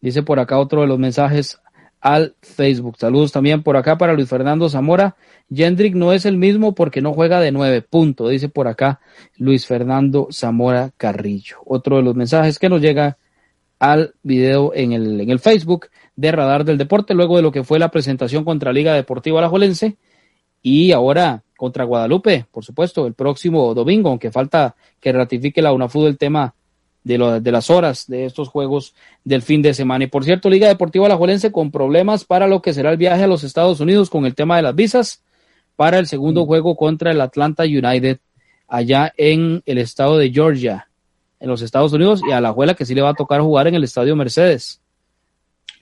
[0.00, 1.60] Dice por acá otro de los mensajes
[2.02, 2.96] al Facebook.
[2.98, 5.16] Saludos también por acá para Luis Fernando Zamora.
[5.48, 7.80] Jendrick no es el mismo porque no juega de nueve.
[7.80, 8.28] Punto.
[8.28, 9.00] Dice por acá
[9.36, 11.58] Luis Fernando Zamora Carrillo.
[11.64, 13.18] Otro de los mensajes que nos llega
[13.78, 17.64] al video en el, en el Facebook de Radar del Deporte, luego de lo que
[17.64, 19.96] fue la presentación contra Liga Deportiva Alajuelense
[20.60, 26.08] y ahora contra Guadalupe, por supuesto, el próximo domingo, aunque falta que ratifique la UNAFUD
[26.08, 26.54] el tema
[27.04, 30.04] de, de las horas de estos juegos del fin de semana.
[30.04, 33.26] Y por cierto, Liga Deportiva Alajuelense con problemas para lo que será el viaje a
[33.26, 35.22] los Estados Unidos con el tema de las visas
[35.76, 36.46] para el segundo mm.
[36.46, 38.18] juego contra el Atlanta United
[38.68, 40.88] allá en el estado de Georgia,
[41.40, 43.66] en los Estados Unidos, y a la Alajuela que sí le va a tocar jugar
[43.66, 44.80] en el estadio Mercedes.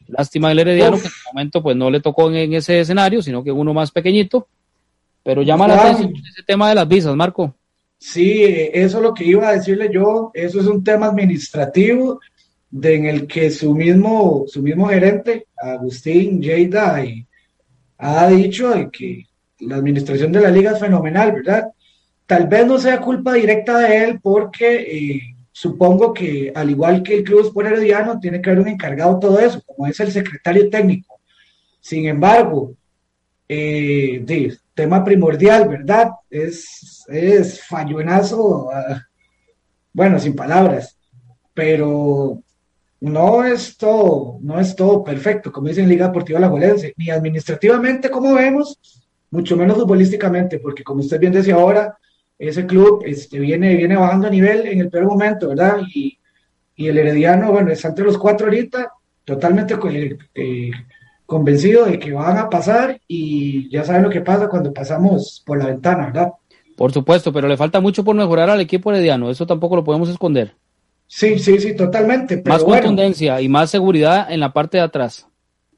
[0.09, 3.45] Lástima el Herediano que en el momento pues no le tocó en, ese escenario, sino
[3.45, 4.49] que uno más pequeñito.
[5.23, 7.55] Pero llama la atención ese tema de las visas, Marco.
[8.01, 10.31] Sí, eso es lo que iba a decirle yo.
[10.33, 12.19] Eso es un tema administrativo
[12.71, 17.05] de, en el que su mismo, su mismo gerente, Agustín Lleida,
[17.99, 19.27] ha dicho de que
[19.61, 21.69] la administración de la liga es fenomenal, ¿verdad?
[22.27, 25.21] Tal vez no sea culpa directa de él porque eh,
[25.53, 29.39] supongo que al igual que el Club Sport Herediano tiene que haber un encargado todo
[29.39, 31.21] eso, como es el secretario técnico.
[31.81, 32.73] Sin embargo,
[33.53, 36.11] eh, tema primordial, ¿verdad?
[36.31, 39.03] Es, es fallonazo, ah,
[39.93, 40.97] bueno, sin palabras,
[41.53, 42.41] pero
[43.01, 48.35] no es todo, no es todo perfecto, como dicen Liga Deportiva Alajuelense, ni administrativamente como
[48.35, 48.79] vemos,
[49.33, 51.99] mucho menos futbolísticamente, porque como usted bien decía ahora,
[52.39, 55.79] ese club este, viene, viene bajando a nivel en el peor momento, ¿verdad?
[55.93, 56.17] Y,
[56.77, 58.93] y el Herediano, bueno, está entre los cuatro ahorita,
[59.25, 59.75] totalmente
[60.35, 60.71] eh,
[61.31, 65.59] convencido de que van a pasar y ya saben lo que pasa cuando pasamos por
[65.59, 66.33] la ventana, ¿verdad?
[66.77, 70.09] Por supuesto, pero le falta mucho por mejorar al equipo herediano, eso tampoco lo podemos
[70.09, 70.57] esconder.
[71.07, 72.43] Sí, sí, sí, totalmente.
[72.45, 75.29] más contundencia y más seguridad en la parte de atrás.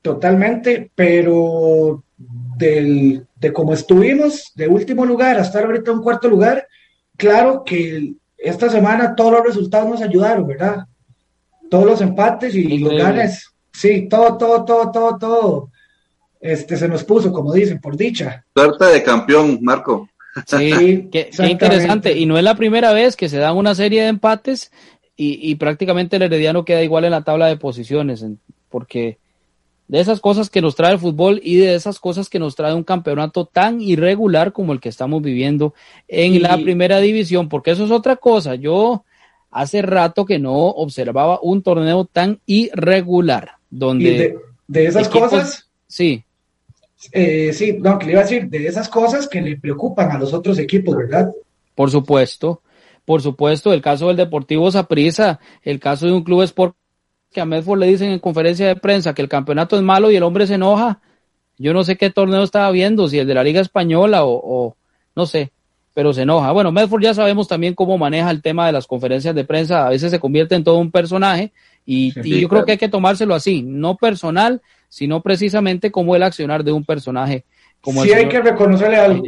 [0.01, 6.67] Totalmente, pero del, de cómo estuvimos de último lugar hasta ahorita en cuarto lugar,
[7.19, 10.87] claro que esta semana todos los resultados nos ayudaron, ¿verdad?
[11.69, 15.71] Todos los empates y los ganes Sí, todo, todo, todo, todo, todo.
[16.41, 18.45] Este se nos puso, como dicen, por dicha.
[18.55, 20.09] Suerte de campeón, Marco.
[20.47, 22.17] Sí, qué, interesante.
[22.17, 24.73] Y no es la primera vez que se dan una serie de empates
[25.17, 28.25] y, prácticamente el Herediano queda igual en la tabla de posiciones,
[28.69, 29.19] porque
[29.87, 32.75] de esas cosas que nos trae el fútbol y de esas cosas que nos trae
[32.75, 35.75] un campeonato tan irregular como el que estamos viviendo
[36.09, 38.57] en la primera división, porque eso es otra cosa.
[38.57, 39.05] Yo
[39.53, 43.53] hace rato que no observaba un torneo tan irregular.
[43.73, 44.37] Donde
[44.69, 45.67] de, esas cosas.
[45.87, 46.23] Sí.
[47.11, 50.19] Eh, sí, no, que le iba a decir, de esas cosas que le preocupan a
[50.19, 51.33] los otros equipos, ¿verdad?
[51.75, 52.61] Por supuesto,
[53.07, 56.77] por supuesto, el caso del Deportivo Saprissa, el caso de un club sport
[57.33, 60.17] que a Medford le dicen en conferencia de prensa que el campeonato es malo y
[60.17, 61.01] el hombre se enoja.
[61.57, 64.77] Yo no sé qué torneo estaba viendo, si el de la Liga Española o, o
[65.17, 65.51] no sé,
[65.95, 66.53] pero se enoja.
[66.53, 69.91] Bueno, Medford ya sabemos también cómo maneja el tema de las conferencias de prensa, a
[69.91, 71.53] veces se convierte en todo un personaje
[71.85, 76.65] y, yo creo que hay que tomárselo así, no personal, sino precisamente como el accionar
[76.65, 77.45] de un personaje.
[77.81, 79.25] Como sí, hay que reconocerle algo.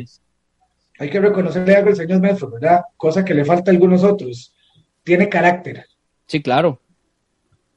[0.98, 2.82] Hay que reconocerle algo al señor Medford, ¿verdad?
[2.96, 4.54] Cosa que le falta a algunos otros.
[5.02, 5.86] Tiene carácter.
[6.26, 6.80] Sí, claro.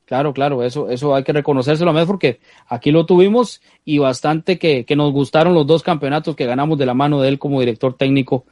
[0.06, 4.58] Claro, claro, eso, eso hay que reconocérselo a Medford porque aquí lo tuvimos y bastante
[4.58, 7.60] que, que nos gustaron los dos campeonatos que ganamos de la mano de él como
[7.60, 8.46] director técnico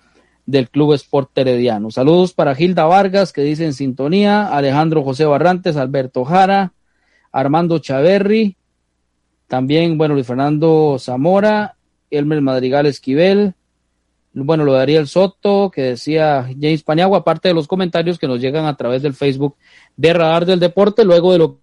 [0.46, 1.92] del Club Sport Herediano.
[1.92, 6.74] Saludos para Gilda Vargas, que dice en sintonía, Alejandro José Barrantes, Alberto Jara,
[7.32, 8.56] Armando Chaverri,
[9.48, 11.76] también, bueno, Luis Fernando Zamora,
[12.10, 13.54] Elmer Madrigal Esquivel,
[14.34, 18.42] bueno, lo daría el Soto, que decía James Paniagua, aparte de los comentarios que nos
[18.42, 19.56] llegan a través del Facebook
[19.96, 21.60] de Radar del Deporte, luego de lo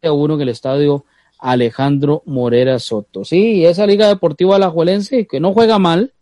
[0.00, 1.04] que uno en el estadio
[1.38, 3.24] Alejandro Morera Soto.
[3.24, 6.14] Sí, esa Liga Deportiva Alajuelense, que no juega mal,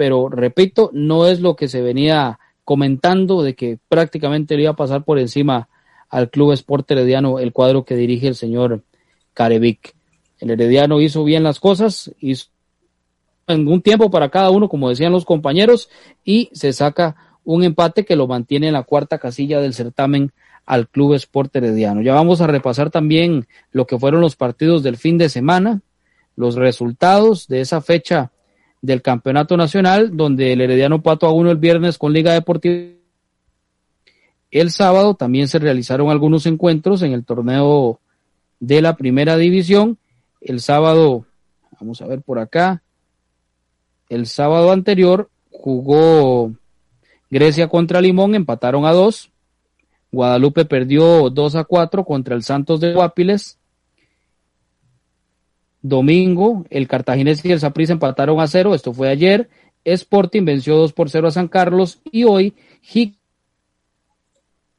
[0.00, 4.74] pero repito, no es lo que se venía comentando de que prácticamente le iba a
[4.74, 5.68] pasar por encima
[6.08, 8.82] al Club Sport Herediano el cuadro que dirige el señor
[9.34, 9.94] Carevic.
[10.38, 12.46] El Herediano hizo bien las cosas, hizo
[13.46, 15.90] un tiempo para cada uno, como decían los compañeros,
[16.24, 20.32] y se saca un empate que lo mantiene en la cuarta casilla del certamen
[20.64, 22.00] al Club Sport Herediano.
[22.00, 25.82] Ya vamos a repasar también lo que fueron los partidos del fin de semana,
[26.36, 28.32] los resultados de esa fecha
[28.82, 32.92] del Campeonato Nacional, donde el Herediano Pato a uno el viernes con Liga Deportiva.
[34.50, 38.00] El sábado también se realizaron algunos encuentros en el torneo
[38.58, 39.98] de la primera división.
[40.40, 41.26] El sábado,
[41.78, 42.82] vamos a ver por acá,
[44.08, 46.52] el sábado anterior jugó
[47.30, 49.30] Grecia contra Limón, empataron a dos.
[50.10, 53.59] Guadalupe perdió 2 a 4 contra el Santos de Guapiles.
[55.82, 59.48] Domingo, el Cartaginés y el Saprissa empataron a cero, esto fue ayer.
[59.84, 62.54] Sporting venció 2 por 0 a San Carlos y hoy
[62.92, 63.14] Hick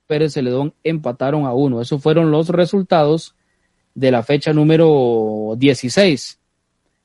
[0.05, 1.81] Pérez Celedón empataron a uno.
[1.81, 3.35] Esos fueron los resultados
[3.95, 6.39] de la fecha número 16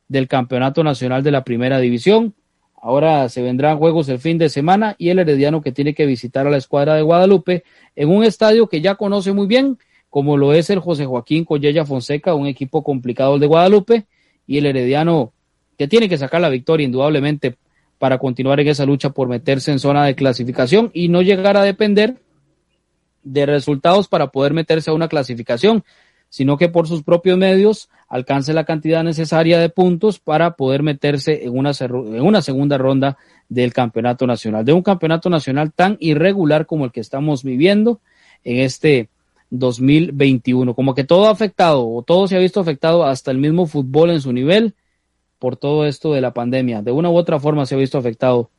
[0.08, 2.34] del Campeonato Nacional de la Primera División.
[2.80, 6.46] Ahora se vendrán juegos el fin de semana y el Herediano que tiene que visitar
[6.46, 7.64] a la escuadra de Guadalupe
[7.96, 9.78] en un estadio que ya conoce muy bien,
[10.10, 14.06] como lo es el José Joaquín Collella Fonseca, un equipo complicado el de Guadalupe,
[14.46, 15.32] y el Herediano
[15.76, 17.56] que tiene que sacar la victoria indudablemente
[17.98, 21.62] para continuar en esa lucha por meterse en zona de clasificación y no llegar a
[21.62, 22.16] depender
[23.22, 25.84] de resultados para poder meterse a una clasificación,
[26.28, 31.44] sino que por sus propios medios alcance la cantidad necesaria de puntos para poder meterse
[31.44, 33.16] en una, en una segunda ronda
[33.48, 38.00] del campeonato nacional, de un campeonato nacional tan irregular como el que estamos viviendo
[38.44, 39.08] en este
[39.50, 40.74] 2021.
[40.74, 44.10] Como que todo ha afectado o todo se ha visto afectado hasta el mismo fútbol
[44.10, 44.74] en su nivel
[45.38, 46.82] por todo esto de la pandemia.
[46.82, 48.50] De una u otra forma se ha visto afectado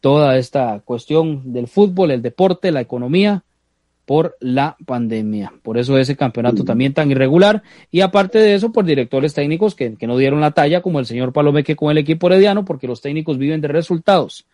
[0.00, 3.42] toda esta cuestión del fútbol, el deporte, la economía
[4.06, 5.52] por la pandemia.
[5.62, 7.62] Por eso ese campeonato también tan irregular.
[7.90, 11.32] Y aparte de eso, por directores técnicos que, no dieron la talla, como el señor
[11.32, 14.46] Palomeque con el equipo herediano, porque los técnicos viven de resultados.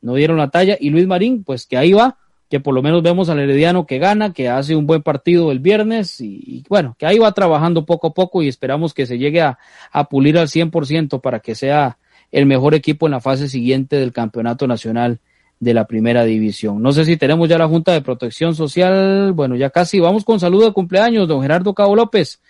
[0.00, 0.78] No dieron la talla.
[0.80, 2.16] Y Luis Marín, pues que ahí va,
[2.50, 5.60] que por lo menos vemos al herediano que gana, que hace un buen partido el
[5.60, 6.20] viernes.
[6.20, 9.58] Y, bueno, que ahí va trabajando poco a poco y esperamos que se llegue a,
[9.92, 11.98] a pulir al 100% para que sea
[12.32, 15.20] el mejor equipo en la fase siguiente del campeonato nacional
[15.60, 16.82] de la primera división.
[16.82, 19.32] No sé si tenemos ya la Junta de Protección Social.
[19.32, 22.40] Bueno, ya casi vamos con saludo de cumpleaños, don Gerardo Cabo López.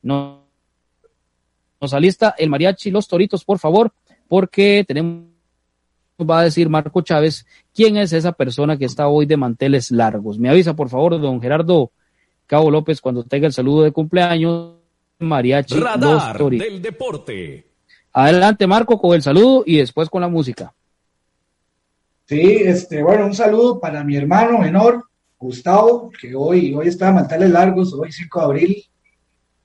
[0.00, 0.38] Nos,
[1.78, 3.92] nos alista el mariachi Los Toritos, por favor,
[4.26, 5.29] porque tenemos,
[6.28, 10.38] va a decir Marco Chávez, quién es esa persona que está hoy de manteles largos.
[10.38, 11.90] Me avisa, por favor, don Gerardo
[12.46, 14.74] Cabo López, cuando tenga el saludo de cumpleaños,
[15.18, 15.80] mariachi
[16.36, 16.66] Toritos.
[16.68, 17.66] del deporte.
[18.12, 20.74] Adelante, Marco, con el saludo y después con la música.
[22.26, 25.04] Sí, este, bueno, un saludo para mi hermano menor,
[25.38, 28.84] Gustavo, que hoy, hoy está de manteles largos, hoy 5 de abril.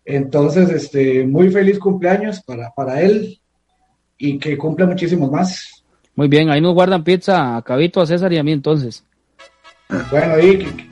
[0.06, 3.40] Entonces, este, muy feliz cumpleaños para, para él
[4.18, 5.75] y que cumpla muchísimos más.
[6.16, 9.04] Muy bien, ahí nos guardan pizza a Cabito, a César y a mí entonces.
[10.10, 10.90] Bueno, y que,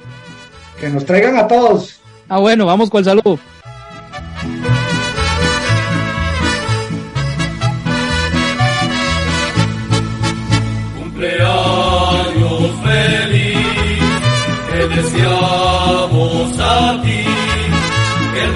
[0.80, 2.01] que nos traigan a todos.
[2.28, 3.39] Ah, bueno, vamos con el saludo.
[14.95, 17.26] deseamos a ti
[18.43, 18.51] el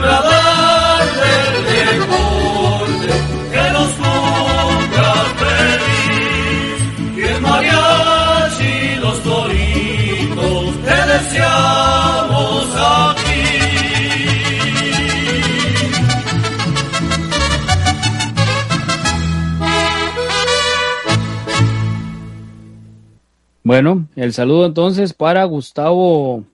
[23.68, 26.46] Bueno, el saludo entonces para Gustavo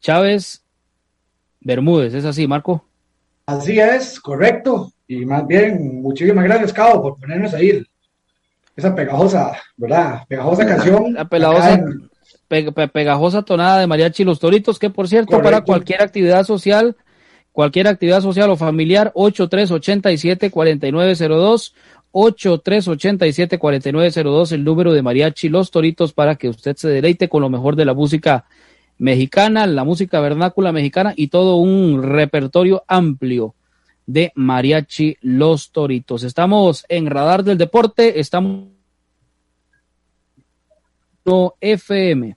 [0.00, 0.64] Chávez
[1.60, 2.84] Bermúdez, ¿es así, Marco?
[3.46, 4.90] Así es, correcto.
[5.06, 7.86] Y más bien, muchísimas gracias, Cabo, por ponernos ahí
[8.74, 10.22] esa pegajosa, ¿verdad?
[10.26, 11.14] Pegajosa canción.
[11.18, 11.80] La pegajosa,
[12.92, 16.96] pegajosa tonada de Mariachi Los Toritos, que por cierto, para cualquier actividad social,
[17.52, 21.74] cualquier actividad social o familiar, 8387-4902,
[22.12, 27.76] 8387-4902, el número de Mariachi Los Toritos para que usted se deleite con lo mejor
[27.76, 28.46] de la música
[28.98, 33.54] mexicana, la música vernácula mexicana y todo un repertorio amplio
[34.06, 36.22] de mariachi Los Toritos.
[36.22, 38.68] Estamos en Radar del Deporte, estamos
[41.60, 42.36] FM.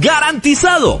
[0.00, 1.00] ¡Garantizado!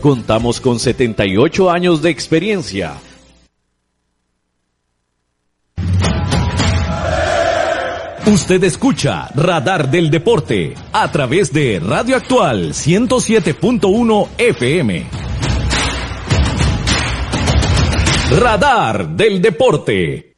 [0.00, 2.94] Contamos con 78 años de experiencia.
[8.26, 15.06] Usted escucha Radar del Deporte a través de Radio Actual 107.1 FM.
[18.40, 20.36] Radar del Deporte.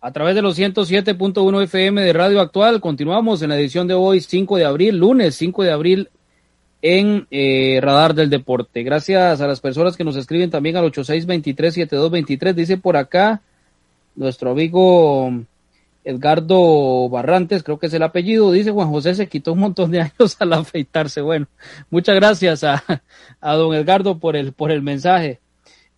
[0.00, 4.20] A través de los 107.1 FM de Radio Actual, continuamos en la edición de hoy,
[4.20, 6.08] 5 de abril, lunes 5 de abril
[6.82, 8.82] en eh, Radar del Deporte.
[8.82, 12.54] Gracias a las personas que nos escriben también al 8623-7223.
[12.54, 13.40] Dice por acá
[14.14, 15.32] nuestro amigo
[16.04, 18.52] Edgardo Barrantes, creo que es el apellido.
[18.52, 21.20] Dice Juan José se quitó un montón de años al afeitarse.
[21.20, 21.46] Bueno,
[21.90, 22.82] muchas gracias a,
[23.40, 25.40] a don Edgardo por el, por el mensaje.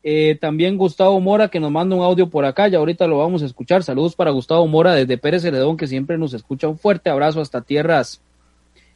[0.02, 3.42] Eh, también Gustavo Mora que nos manda un audio por acá, ya ahorita lo vamos
[3.42, 3.82] a escuchar.
[3.82, 6.68] Saludos para Gustavo Mora desde Pérez Celedón que siempre nos escucha.
[6.68, 8.22] Un fuerte abrazo hasta tierras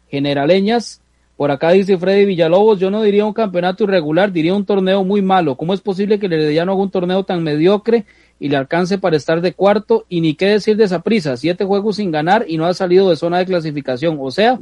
[0.08, 1.02] generaleñas.
[1.36, 5.20] Por acá dice Freddy Villalobos, yo no diría un campeonato irregular, diría un torneo muy
[5.20, 5.56] malo.
[5.56, 8.04] ¿Cómo es posible que el Herediano haga un torneo tan mediocre
[8.38, 10.04] y le alcance para estar de cuarto?
[10.08, 13.10] Y ni qué decir de esa prisa, siete juegos sin ganar y no ha salido
[13.10, 14.16] de zona de clasificación.
[14.20, 14.60] O sea,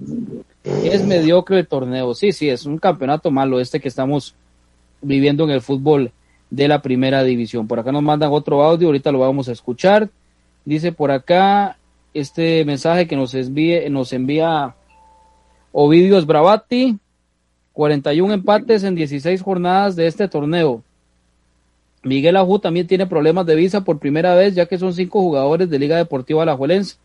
[0.64, 2.14] es mediocre el torneo.
[2.14, 4.34] Sí, sí, es un campeonato malo este que estamos
[5.02, 6.10] viviendo en el fútbol
[6.48, 7.68] de la primera división.
[7.68, 10.08] Por acá nos mandan otro audio, ahorita lo vamos a escuchar.
[10.64, 11.76] Dice por acá
[12.14, 14.74] este mensaje que nos envíe, nos envía
[15.72, 16.98] Ovidio Bravati,
[17.72, 20.82] 41 empates en 16 jornadas de este torneo.
[22.02, 25.70] Miguel Ajú también tiene problemas de visa por primera vez, ya que son cinco jugadores
[25.70, 26.96] de Liga Deportiva Alajuelense.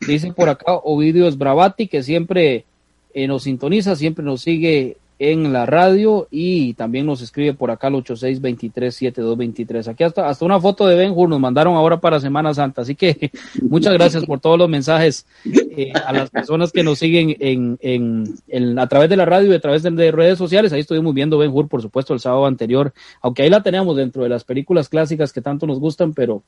[0.00, 2.64] Dice por acá Ovidio Bravati, que siempre
[3.12, 7.88] eh, nos sintoniza, siempre nos sigue en la radio y también nos escribe por acá
[7.88, 9.88] al 86237223.
[9.88, 12.82] Aquí hasta, hasta una foto de Ben Hur nos mandaron ahora para Semana Santa.
[12.82, 17.36] Así que muchas gracias por todos los mensajes eh, a las personas que nos siguen
[17.40, 20.72] en, en, a través de la radio y a través de, de, redes sociales.
[20.72, 24.22] Ahí estuvimos viendo Ben Hur, por supuesto, el sábado anterior, aunque ahí la teníamos dentro
[24.22, 26.44] de las películas clásicas que tanto nos gustan, pero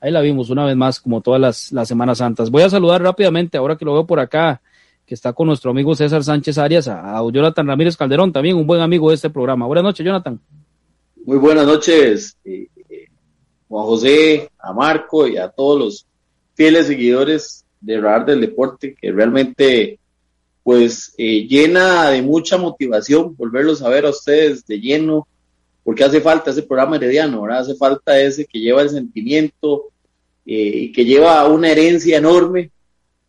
[0.00, 2.50] ahí la vimos una vez más como todas las, las Semanas Santas.
[2.50, 4.60] Voy a saludar rápidamente, ahora que lo veo por acá
[5.10, 8.80] que está con nuestro amigo César Sánchez Arias, a, Jonathan Ramírez Calderón, también un buen
[8.80, 9.66] amigo de este programa.
[9.66, 10.38] Buenas noches, Jonathan.
[11.24, 13.06] Muy buenas noches, eh, eh,
[13.66, 16.06] Juan José, a Marco y a todos los
[16.54, 19.98] fieles seguidores de Radar del Deporte, que realmente
[20.62, 25.26] pues eh, llena de mucha motivación volverlos a ver a ustedes de lleno,
[25.82, 27.62] porque hace falta ese programa herediano, ¿verdad?
[27.62, 29.88] Hace falta ese que lleva el sentimiento
[30.44, 32.70] y que lleva una herencia enorme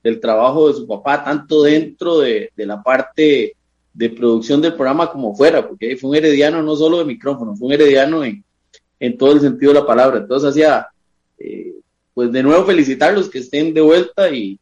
[0.03, 3.55] del trabajo de su papá, tanto dentro de, de, la parte
[3.93, 7.67] de producción del programa como fuera, porque fue un herediano no solo de micrófono, fue
[7.67, 8.43] un herediano en,
[8.99, 10.19] en todo el sentido de la palabra.
[10.19, 10.87] Entonces hacía,
[11.37, 11.73] eh,
[12.13, 14.59] pues de nuevo felicitarlos que estén de vuelta y,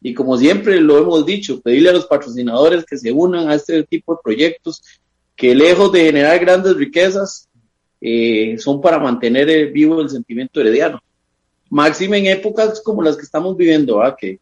[0.00, 3.82] y como siempre lo hemos dicho, pedirle a los patrocinadores que se unan a este
[3.84, 4.82] tipo de proyectos
[5.36, 7.48] que lejos de generar grandes riquezas,
[8.00, 11.00] eh, son para mantener vivo el sentimiento herediano.
[11.70, 14.16] máxime en épocas como las que estamos viviendo, ¿verdad?
[14.20, 14.38] Que,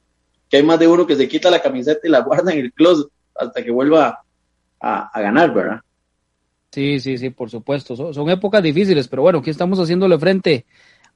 [0.48, 2.72] que hay más de uno que se quita la camiseta y la guarda en el
[2.72, 4.22] closet hasta que vuelva
[4.80, 5.80] a, a ganar, ¿verdad?
[6.70, 7.96] Sí, sí, sí, por supuesto.
[7.96, 10.66] Son, son, épocas difíciles, pero bueno, aquí estamos haciéndole frente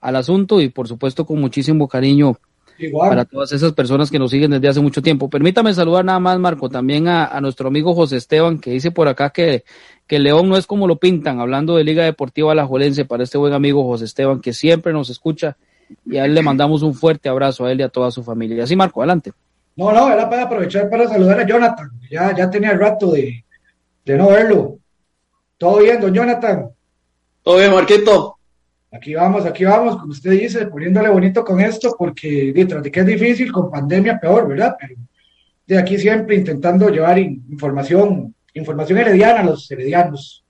[0.00, 2.36] al asunto y por supuesto con muchísimo cariño
[2.78, 3.10] Igual.
[3.10, 5.28] para todas esas personas que nos siguen desde hace mucho tiempo.
[5.28, 9.08] Permítame saludar nada más, Marco, también a, a nuestro amigo José Esteban, que dice por
[9.08, 9.64] acá que,
[10.06, 13.52] que León no es como lo pintan, hablando de Liga Deportiva Alajuelense, para este buen
[13.52, 15.56] amigo José Esteban, que siempre nos escucha,
[16.04, 18.64] y a él le mandamos un fuerte abrazo a él y a toda su familia.
[18.64, 19.32] Así, Marco, adelante.
[19.76, 21.90] No, no, era para aprovechar para saludar a Jonathan.
[22.10, 23.44] Ya, ya tenía el rato de,
[24.04, 24.78] de no verlo.
[25.58, 26.68] Todo bien, don Jonathan.
[27.42, 28.36] Todo bien, Marquito.
[28.92, 33.00] Aquí vamos, aquí vamos, como usted dice, poniéndole bonito con esto, porque detrás de que
[33.00, 34.76] es difícil, con pandemia peor, ¿verdad?
[34.78, 34.96] Pero
[35.66, 40.44] de aquí siempre intentando llevar in- información, información herediana a los heredianos.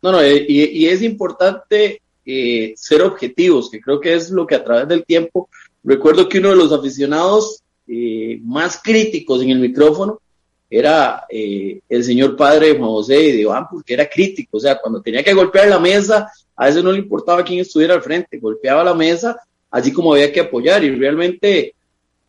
[0.00, 2.00] No, no, eh, y, y es importante
[2.30, 5.48] eh, ser objetivos, que creo que es lo que a través del tiempo,
[5.82, 10.20] recuerdo que uno de los aficionados eh, más críticos en el micrófono
[10.68, 15.00] era eh, el señor padre Juan José de Iván, porque era crítico, o sea, cuando
[15.00, 18.84] tenía que golpear la mesa, a veces no le importaba quién estuviera al frente, golpeaba
[18.84, 21.74] la mesa, así como había que apoyar, y realmente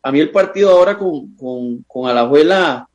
[0.02, 2.88] a mí el partido ahora con, con, con Alajuela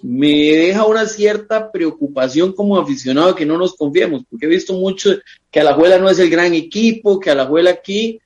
[0.00, 5.10] me deja una cierta preocupación como aficionado que no nos confiemos, porque he visto mucho
[5.52, 8.18] que Alajuela no es el gran equipo, que Alajuela aquí,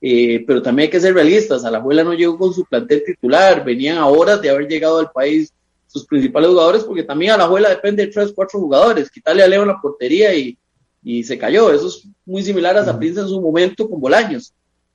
[0.00, 3.98] eh, pero también hay que ser realistas, Alajuela no llegó con su plantel titular, venían
[3.98, 5.52] a horas de haber llegado al país
[5.88, 9.68] sus principales jugadores, porque también Alajuela depende de tres, cuatro jugadores, quitarle a Leo en
[9.68, 10.56] la portería y,
[11.02, 14.54] y se cayó, eso es muy similar a Saprissa en su momento con Bolaños,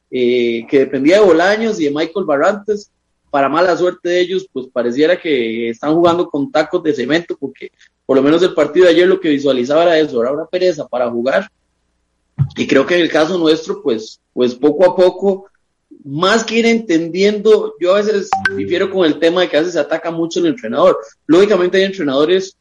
[0.09, 2.89] eh, que dependía de Bolaños y de Michael Barrantes,
[3.30, 7.69] para mala suerte de ellos, pues pareciera que están jugando con tacos de cemento, porque
[8.05, 10.88] por lo menos el partido de ayer lo que visualizaba era eso, era una pereza
[10.88, 11.49] para jugar.
[12.55, 15.45] Y creo que en el caso nuestro, pues, pues poco a poco,
[16.03, 19.73] más que ir entendiendo, yo a veces difiero con el tema de que a veces
[19.73, 20.97] se ataca mucho el entrenador.
[21.25, 22.55] Lógicamente hay entrenadores,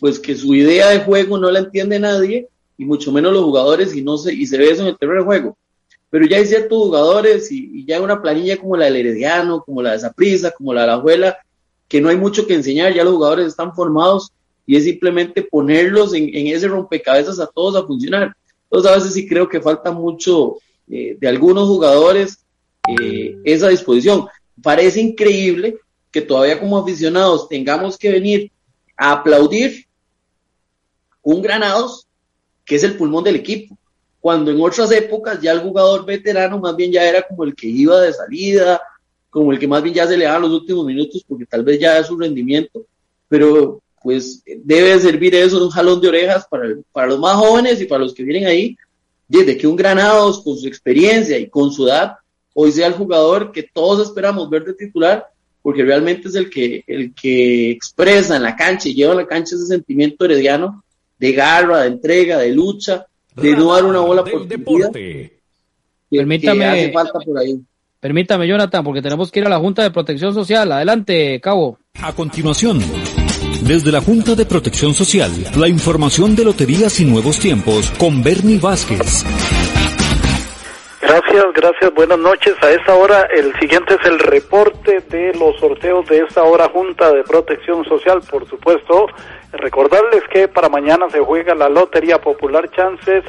[0.00, 3.94] pues que su idea de juego no la entiende nadie, y mucho menos los jugadores,
[3.94, 5.56] y no se, y se ve eso en el terreno de juego
[6.10, 9.82] pero ya hay ciertos jugadores y, ya hay una planilla como la del Herediano, como
[9.82, 11.36] la de Zaprisa, como la de la Abuela,
[11.88, 14.32] que no hay mucho que enseñar, ya los jugadores están formados
[14.64, 18.34] y es simplemente ponerlos en, en ese rompecabezas a todos a funcionar.
[18.70, 20.56] Entonces a veces sí creo que falta mucho
[20.88, 22.44] eh, de algunos jugadores
[22.88, 24.26] eh, esa disposición.
[24.62, 25.78] Parece increíble
[26.10, 28.52] que todavía como aficionados tengamos que venir
[28.96, 29.86] a aplaudir
[31.22, 32.06] un Granados
[32.64, 33.76] que es el pulmón del equipo
[34.20, 37.68] cuando en otras épocas ya el jugador veterano más bien ya era como el que
[37.68, 38.82] iba de salida,
[39.30, 41.78] como el que más bien ya se le daba los últimos minutos porque tal vez
[41.78, 42.86] ya es su rendimiento,
[43.28, 47.34] pero pues debe servir eso de un jalón de orejas para, el, para los más
[47.34, 48.76] jóvenes y para los que vienen ahí,
[49.26, 52.12] desde que un Granados con su experiencia y con su edad
[52.54, 55.26] hoy sea el jugador que todos esperamos ver de titular,
[55.60, 59.26] porque realmente es el que, el que expresa en la cancha y lleva a la
[59.26, 60.84] cancha ese sentimiento herediano
[61.18, 65.40] de garra, de entrega, de lucha, de no dar una bola por deporte.
[66.08, 67.60] Que, permítame, que hace falta por ahí.
[67.98, 70.70] Permítame, Jonathan, porque tenemos que ir a la Junta de Protección Social.
[70.70, 71.80] Adelante, Cabo.
[71.94, 72.78] A continuación,
[73.66, 78.60] desde la Junta de Protección Social, la información de loterías y nuevos tiempos con Bernie
[78.60, 79.24] Vázquez.
[81.00, 82.54] Gracias, gracias, buenas noches.
[82.62, 87.12] A esta hora el siguiente es el reporte de los sorteos de esta hora Junta
[87.12, 89.06] de Protección Social, por supuesto.
[89.52, 93.24] Recordarles que para mañana se juega la Lotería Popular Chances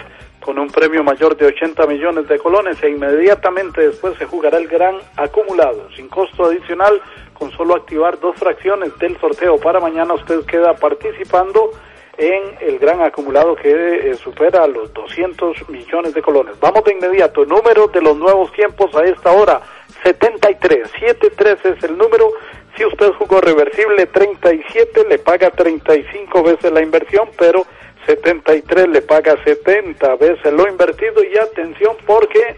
[0.48, 4.68] con un premio mayor de 80 millones de colones e inmediatamente después se jugará el
[4.68, 7.02] gran acumulado sin costo adicional
[7.38, 11.72] con solo activar dos fracciones del sorteo para mañana usted queda participando
[12.18, 16.60] en el gran acumulado que eh, supera los 200 millones de colones.
[16.60, 19.62] Vamos de inmediato, número de los nuevos tiempos a esta hora,
[20.04, 22.32] 73, 73 es el número,
[22.76, 27.66] si usted jugó reversible 37 le paga 35 veces la inversión, pero
[28.08, 32.56] 73 le paga 70 veces lo invertido y atención porque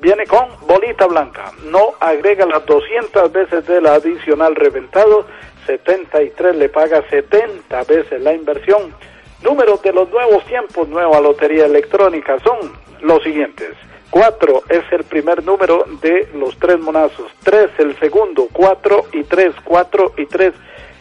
[0.00, 5.26] viene con bolita blanca, no agrega las 200 veces del adicional reventado,
[5.66, 8.94] 73 le paga 70 veces la inversión.
[9.42, 12.72] Números de los nuevos tiempos, nueva lotería electrónica son
[13.02, 13.70] los siguientes.
[14.10, 19.54] 4 es el primer número de los tres monazos, 3 el segundo, 4 y 3,
[19.64, 20.54] 4 y 3.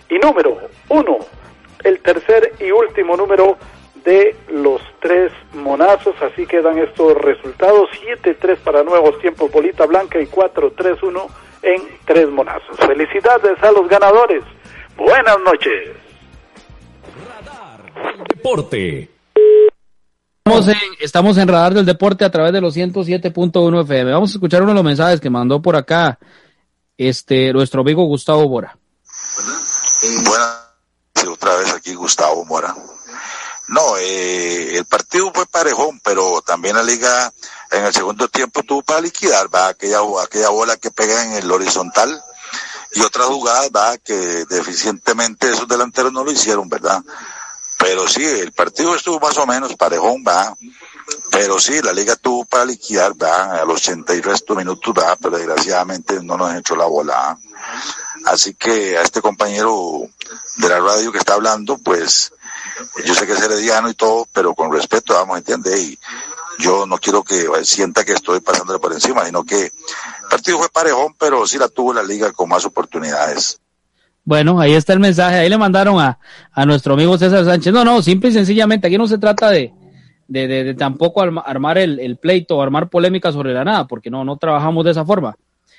[0.09, 0.57] Y número
[0.89, 1.17] 1,
[1.85, 3.57] el tercer y último número
[4.07, 7.89] de los tres monazos, así quedan estos resultados,
[8.23, 11.27] 7-3 para nuevos tiempos, bolita blanca y 4-3-1
[11.63, 12.77] en tres monazos.
[12.77, 14.43] Felicidades a los ganadores.
[14.95, 15.89] Buenas noches.
[17.27, 19.11] Radar Deporte.
[20.45, 24.13] Estamos en, estamos en Radar del Deporte a través de los 107.1 FM.
[24.13, 26.17] Vamos a escuchar uno de los mensajes que mandó por acá
[26.97, 28.77] este nuestro amigo Gustavo Bora.
[30.25, 32.73] Buenas, otra vez aquí Gustavo Mora.
[33.67, 37.31] No, eh, el partido fue parejón, pero también la liga
[37.71, 41.51] en el segundo tiempo tuvo para liquidar, va aquella, aquella bola que pega en el
[41.51, 42.23] horizontal
[42.93, 47.03] y otras jugadas, va que deficientemente esos delanteros no lo hicieron, ¿verdad?
[47.77, 50.55] Pero sí, el partido estuvo más o menos parejón, va.
[51.29, 55.15] Pero sí, la liga tuvo para liquidar, va, a los 80 y resto minutos, va,
[55.15, 57.37] pero desgraciadamente no nos echó la bola.
[58.25, 60.01] Así que a este compañero
[60.55, 62.33] de la radio que está hablando, pues
[63.05, 65.97] yo sé que es herediano y todo, pero con respeto, vamos, entiende, y
[66.59, 69.71] yo no quiero que sienta que estoy pasándole por encima, sino que el
[70.29, 73.59] partido fue parejón, pero sí la tuvo la liga con más oportunidades.
[74.23, 75.37] Bueno, ahí está el mensaje.
[75.37, 76.19] Ahí le mandaron a,
[76.51, 77.71] a nuestro amigo César Sánchez.
[77.71, 79.71] No, no, simple y sencillamente, aquí no se trata de,
[80.27, 84.35] de, de, tampoco armar el, el pleito, armar polémica sobre la nada, porque no, no
[84.35, 85.37] trabajamos de esa forma.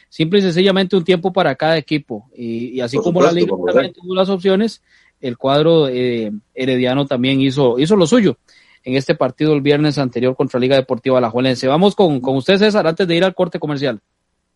[0.09, 2.31] Simple y sencillamente un tiempo para cada equipo.
[2.35, 4.81] Y, y así como la liga también tuvo las opciones,
[5.20, 8.36] el cuadro eh, herediano también hizo, hizo lo suyo
[8.84, 11.66] en este partido el viernes anterior contra Liga Deportiva Alajuelense.
[11.66, 14.00] Vamos con, con usted, César, antes de ir al corte comercial.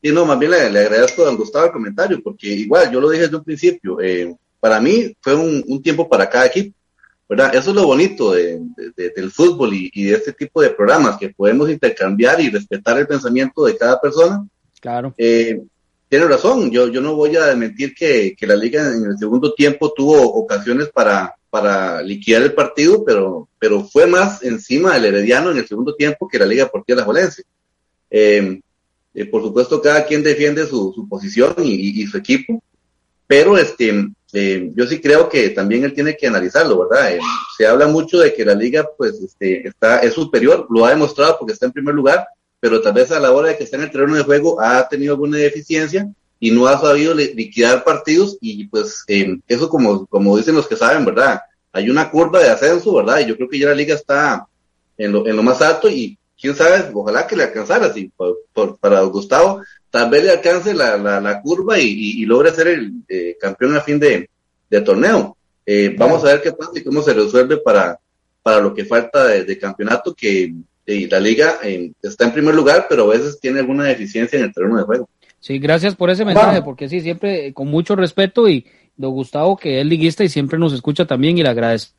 [0.02, 3.10] Sí, no, más bien le, le agradezco a Gustavo el comentario, porque igual yo lo
[3.10, 6.76] dije desde un principio, eh, para mí fue un, un, tiempo para cada equipo,
[7.28, 7.54] ¿verdad?
[7.54, 8.60] Eso es lo bonito de,
[8.96, 12.98] de, del fútbol y, y, de este tipo de programas, que podemos intercambiar y respetar
[12.98, 14.44] el pensamiento de cada persona.
[14.80, 15.14] Claro.
[15.18, 15.60] Eh,
[16.12, 19.54] tiene razón, yo, yo no voy a mentir que, que la liga en el segundo
[19.54, 25.50] tiempo tuvo ocasiones para, para liquidar el partido, pero, pero fue más encima del Herediano
[25.50, 27.44] en el segundo tiempo que la Liga Deportiva de la Jolense.
[28.10, 28.60] Eh,
[29.14, 32.62] eh, por supuesto, cada quien defiende su, su posición y, su equipo,
[33.26, 37.14] pero este, eh, yo sí creo que también él tiene que analizarlo, ¿verdad?
[37.14, 37.20] Eh,
[37.56, 41.38] se habla mucho de que la liga, pues, este, está, es superior, lo ha demostrado
[41.38, 42.26] porque está en primer lugar,
[42.62, 44.88] pero tal vez a la hora de que está en el terreno de juego ha
[44.88, 46.08] tenido alguna deficiencia
[46.38, 50.76] y no ha sabido liquidar partidos y pues eh, eso como, como dicen los que
[50.76, 51.40] saben, ¿verdad?
[51.72, 53.18] Hay una curva de ascenso, ¿verdad?
[53.18, 54.46] Y yo creo que ya la liga está
[54.96, 58.38] en lo, en lo más alto y quién sabe, ojalá que le alcanzara, así, por,
[58.52, 59.60] por, para Gustavo,
[59.90, 63.36] tal vez le alcance la, la, la curva y, y, y, logre ser el eh,
[63.40, 64.30] campeón a fin de,
[64.70, 65.36] de torneo.
[65.66, 67.98] Eh, vamos a ver qué pasa y cómo se resuelve para,
[68.40, 70.54] para lo que falta de, de campeonato, que
[70.86, 71.58] eh, la liga
[72.02, 75.08] está en primer lugar, pero a veces tiene alguna deficiencia en el terreno de juego.
[75.40, 76.64] Sí, gracias por ese mensaje, wow.
[76.64, 78.66] porque sí, siempre con mucho respeto y
[78.96, 81.96] don Gustavo, que es liguista y siempre nos escucha también y le agradezco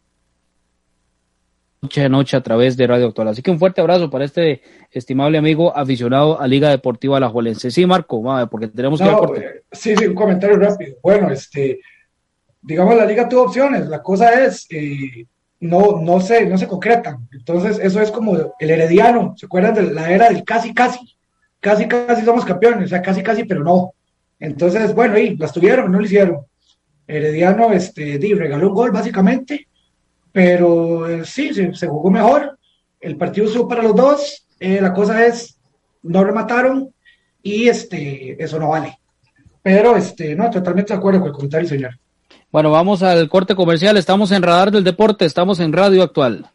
[1.84, 3.28] noche a noche a través de Radio Actual.
[3.28, 7.72] Así que un fuerte abrazo para este estimable amigo aficionado a Liga Deportiva La Juelense.
[7.72, 10.96] Sí, Marco, porque tenemos que no, eh, Sí, sí, un comentario rápido.
[11.04, 11.82] Bueno, este,
[12.62, 13.88] digamos, la liga tuvo opciones.
[13.88, 15.26] La cosa es, eh,
[15.64, 17.28] no, no, se, no se concretan.
[17.32, 19.34] Entonces, eso es como el herediano.
[19.38, 21.16] ¿Se acuerdan de la era del casi, casi?
[21.60, 22.86] Casi, casi somos campeones.
[22.86, 23.94] O sea, casi, casi, pero no.
[24.40, 26.46] Entonces, bueno, ahí las tuvieron, no lo hicieron.
[27.08, 29.68] Herediano, este, di, regaló un gol, básicamente
[30.34, 32.58] pero eh, sí, se, se, jugó mejor,
[33.00, 35.60] el partido estuvo para los dos, eh, la cosa es,
[36.02, 36.92] no remataron
[37.42, 38.98] y este, eso no vale.
[39.62, 42.00] Pero este, no, totalmente de acuerdo con el comentario, señor.
[42.54, 46.52] Bueno, vamos al corte comercial, estamos en Radar del Deporte, estamos en Radio Actual.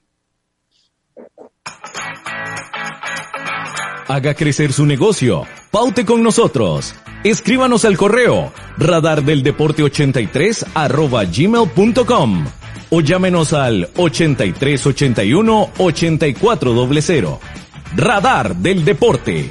[4.07, 5.43] Haga crecer su negocio.
[5.73, 6.95] Paute con nosotros.
[7.25, 12.45] Escríbanos al correo radardeldeporte83 arroba gmail.com
[12.91, 17.39] o llámenos al 8381 8400.
[17.97, 19.51] Radar del Deporte.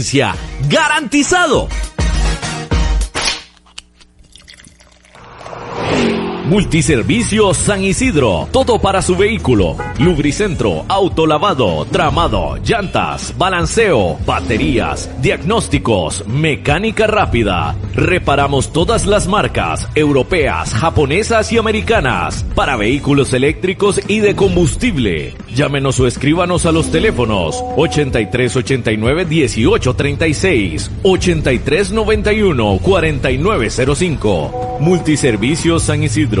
[0.67, 1.69] ¡Garantizado!
[6.51, 8.49] Multiservicios San Isidro.
[8.51, 9.77] Todo para su vehículo.
[9.99, 17.77] Lubricentro, autolavado, tramado, llantas, balanceo, baterías, diagnósticos, mecánica rápida.
[17.93, 25.33] Reparamos todas las marcas, europeas, japonesas y americanas, para vehículos eléctricos y de combustible.
[25.55, 34.77] Llámenos o escríbanos a los teléfonos 8389 1836, 8391 4905.
[34.81, 36.40] Multiservicios San Isidro.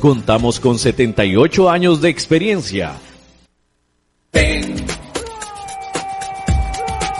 [0.00, 2.92] Contamos con 78 años de experiencia.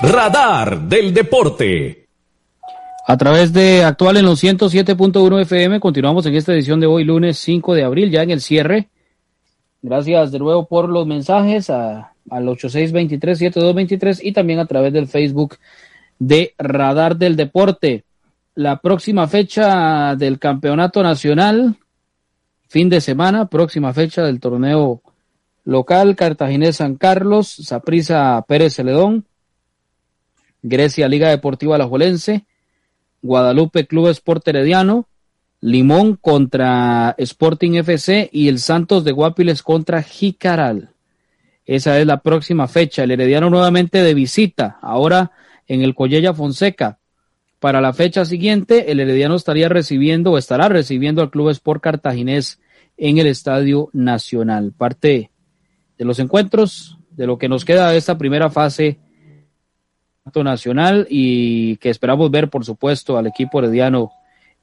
[0.02, 2.07] Radar del Deporte.
[3.09, 7.38] A través de actual en los 107.1 FM, continuamos en esta edición de hoy, lunes
[7.38, 8.88] 5 de abril, ya en el cierre.
[9.82, 15.57] Gracias de nuevo por los mensajes al 8623-7223 y también a través del Facebook
[16.20, 18.04] de Radar del Deporte.
[18.54, 21.76] La próxima fecha del Campeonato Nacional
[22.69, 25.03] fin de semana, próxima fecha del torneo
[25.64, 29.27] local, Cartaginés San Carlos, Saprisa Pérez Celedón,
[30.62, 32.47] Grecia Liga Deportiva Alajuelense,
[33.23, 35.09] Guadalupe Club Sport Herediano,
[35.61, 40.91] Limón contra Sporting FC y el Santos de Guapiles contra Jicaral.
[41.64, 43.03] Esa es la próxima fecha.
[43.03, 45.33] El Herediano nuevamente de visita, ahora
[45.67, 46.99] en el Collella Fonseca.
[47.67, 52.61] Para la fecha siguiente, el Herediano estaría recibiendo o estará recibiendo al Club Sport Cartaginés
[52.97, 54.71] en el Estadio Nacional.
[54.71, 55.33] Parte
[55.99, 59.01] de los encuentros, de lo que nos queda de esta primera fase
[60.33, 64.12] nacional y que esperamos ver, por supuesto, al equipo herediano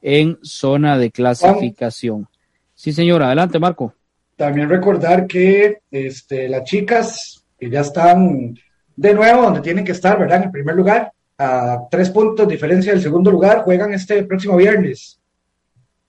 [0.00, 2.26] en zona de clasificación.
[2.72, 3.92] Sí, señor, adelante, Marco.
[4.34, 8.54] También recordar que este, las chicas que ya están
[8.96, 10.38] de nuevo donde tienen que estar, ¿verdad?
[10.38, 15.18] En el primer lugar, a tres puntos diferencia del segundo lugar, juegan este próximo viernes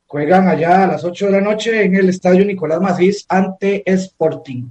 [0.07, 4.63] Juegan allá a las 8 de la noche en el estadio Nicolás Macís ante Sporting.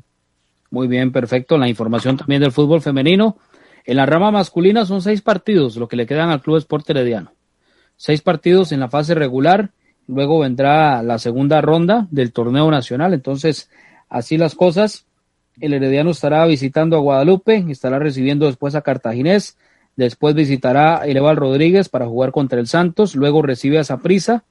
[0.70, 1.59] Muy bien, perfecto.
[1.59, 3.36] La información también del fútbol femenino.
[3.84, 7.32] En la rama masculina son seis partidos lo que le quedan al Club Sport Herediano.
[7.96, 9.70] Seis partidos en la fase regular.
[10.07, 13.12] Luego vendrá la segunda ronda del torneo nacional.
[13.12, 13.68] Entonces,
[14.09, 15.05] así las cosas.
[15.61, 19.57] El Herediano estará visitando a Guadalupe, estará recibiendo después a Cartaginés,
[19.97, 24.45] después visitará a Eval Rodríguez para jugar contra el Santos, luego recibe a Saprisa,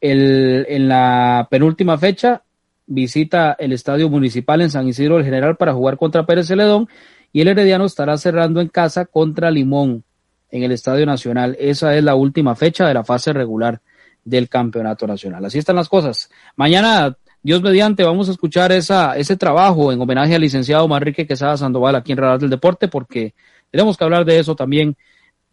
[0.00, 2.42] en la penúltima fecha
[2.86, 6.88] visita el Estadio Municipal en San Isidro del General para jugar contra Pérez Celedón
[7.32, 10.04] y el Herediano estará cerrando en casa contra Limón
[10.50, 11.56] en el Estadio Nacional.
[11.58, 13.80] Esa es la última fecha de la fase regular
[14.24, 15.44] del Campeonato Nacional.
[15.44, 16.30] Así están las cosas.
[16.56, 21.58] Mañana, Dios mediante, vamos a escuchar esa, ese trabajo en homenaje al licenciado Manrique Quesada
[21.58, 23.34] Sandoval aquí en Radar del Deporte porque
[23.70, 24.96] tenemos que hablar de eso también,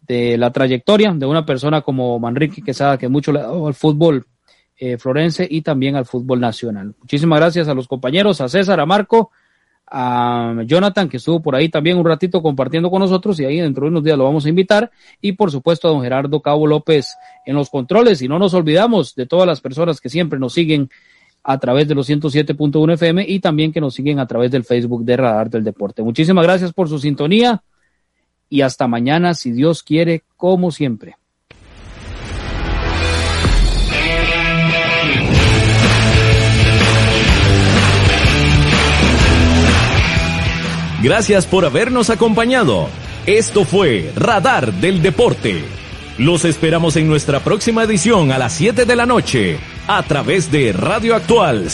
[0.00, 3.74] de la trayectoria de una persona como Manrique Quesada que mucho le ha dado al
[3.74, 4.24] fútbol
[4.78, 6.94] eh, Florense y también al fútbol nacional.
[6.98, 9.30] Muchísimas gracias a los compañeros, a César, a Marco,
[9.86, 13.84] a Jonathan, que estuvo por ahí también un ratito compartiendo con nosotros y ahí dentro
[13.84, 14.90] de unos días lo vamos a invitar.
[15.20, 17.14] Y por supuesto a don Gerardo Cabo López
[17.44, 18.22] en los controles.
[18.22, 20.88] Y no nos olvidamos de todas las personas que siempre nos siguen
[21.44, 25.04] a través de los 107.1 FM y también que nos siguen a través del Facebook
[25.04, 26.02] de Radar del Deporte.
[26.02, 27.62] Muchísimas gracias por su sintonía
[28.48, 31.16] y hasta mañana, si Dios quiere, como siempre.
[41.02, 42.88] Gracias por habernos acompañado.
[43.26, 45.64] Esto fue Radar del Deporte.
[46.16, 50.72] Los esperamos en nuestra próxima edición a las 7 de la noche a través de
[50.72, 51.70] Radio Actual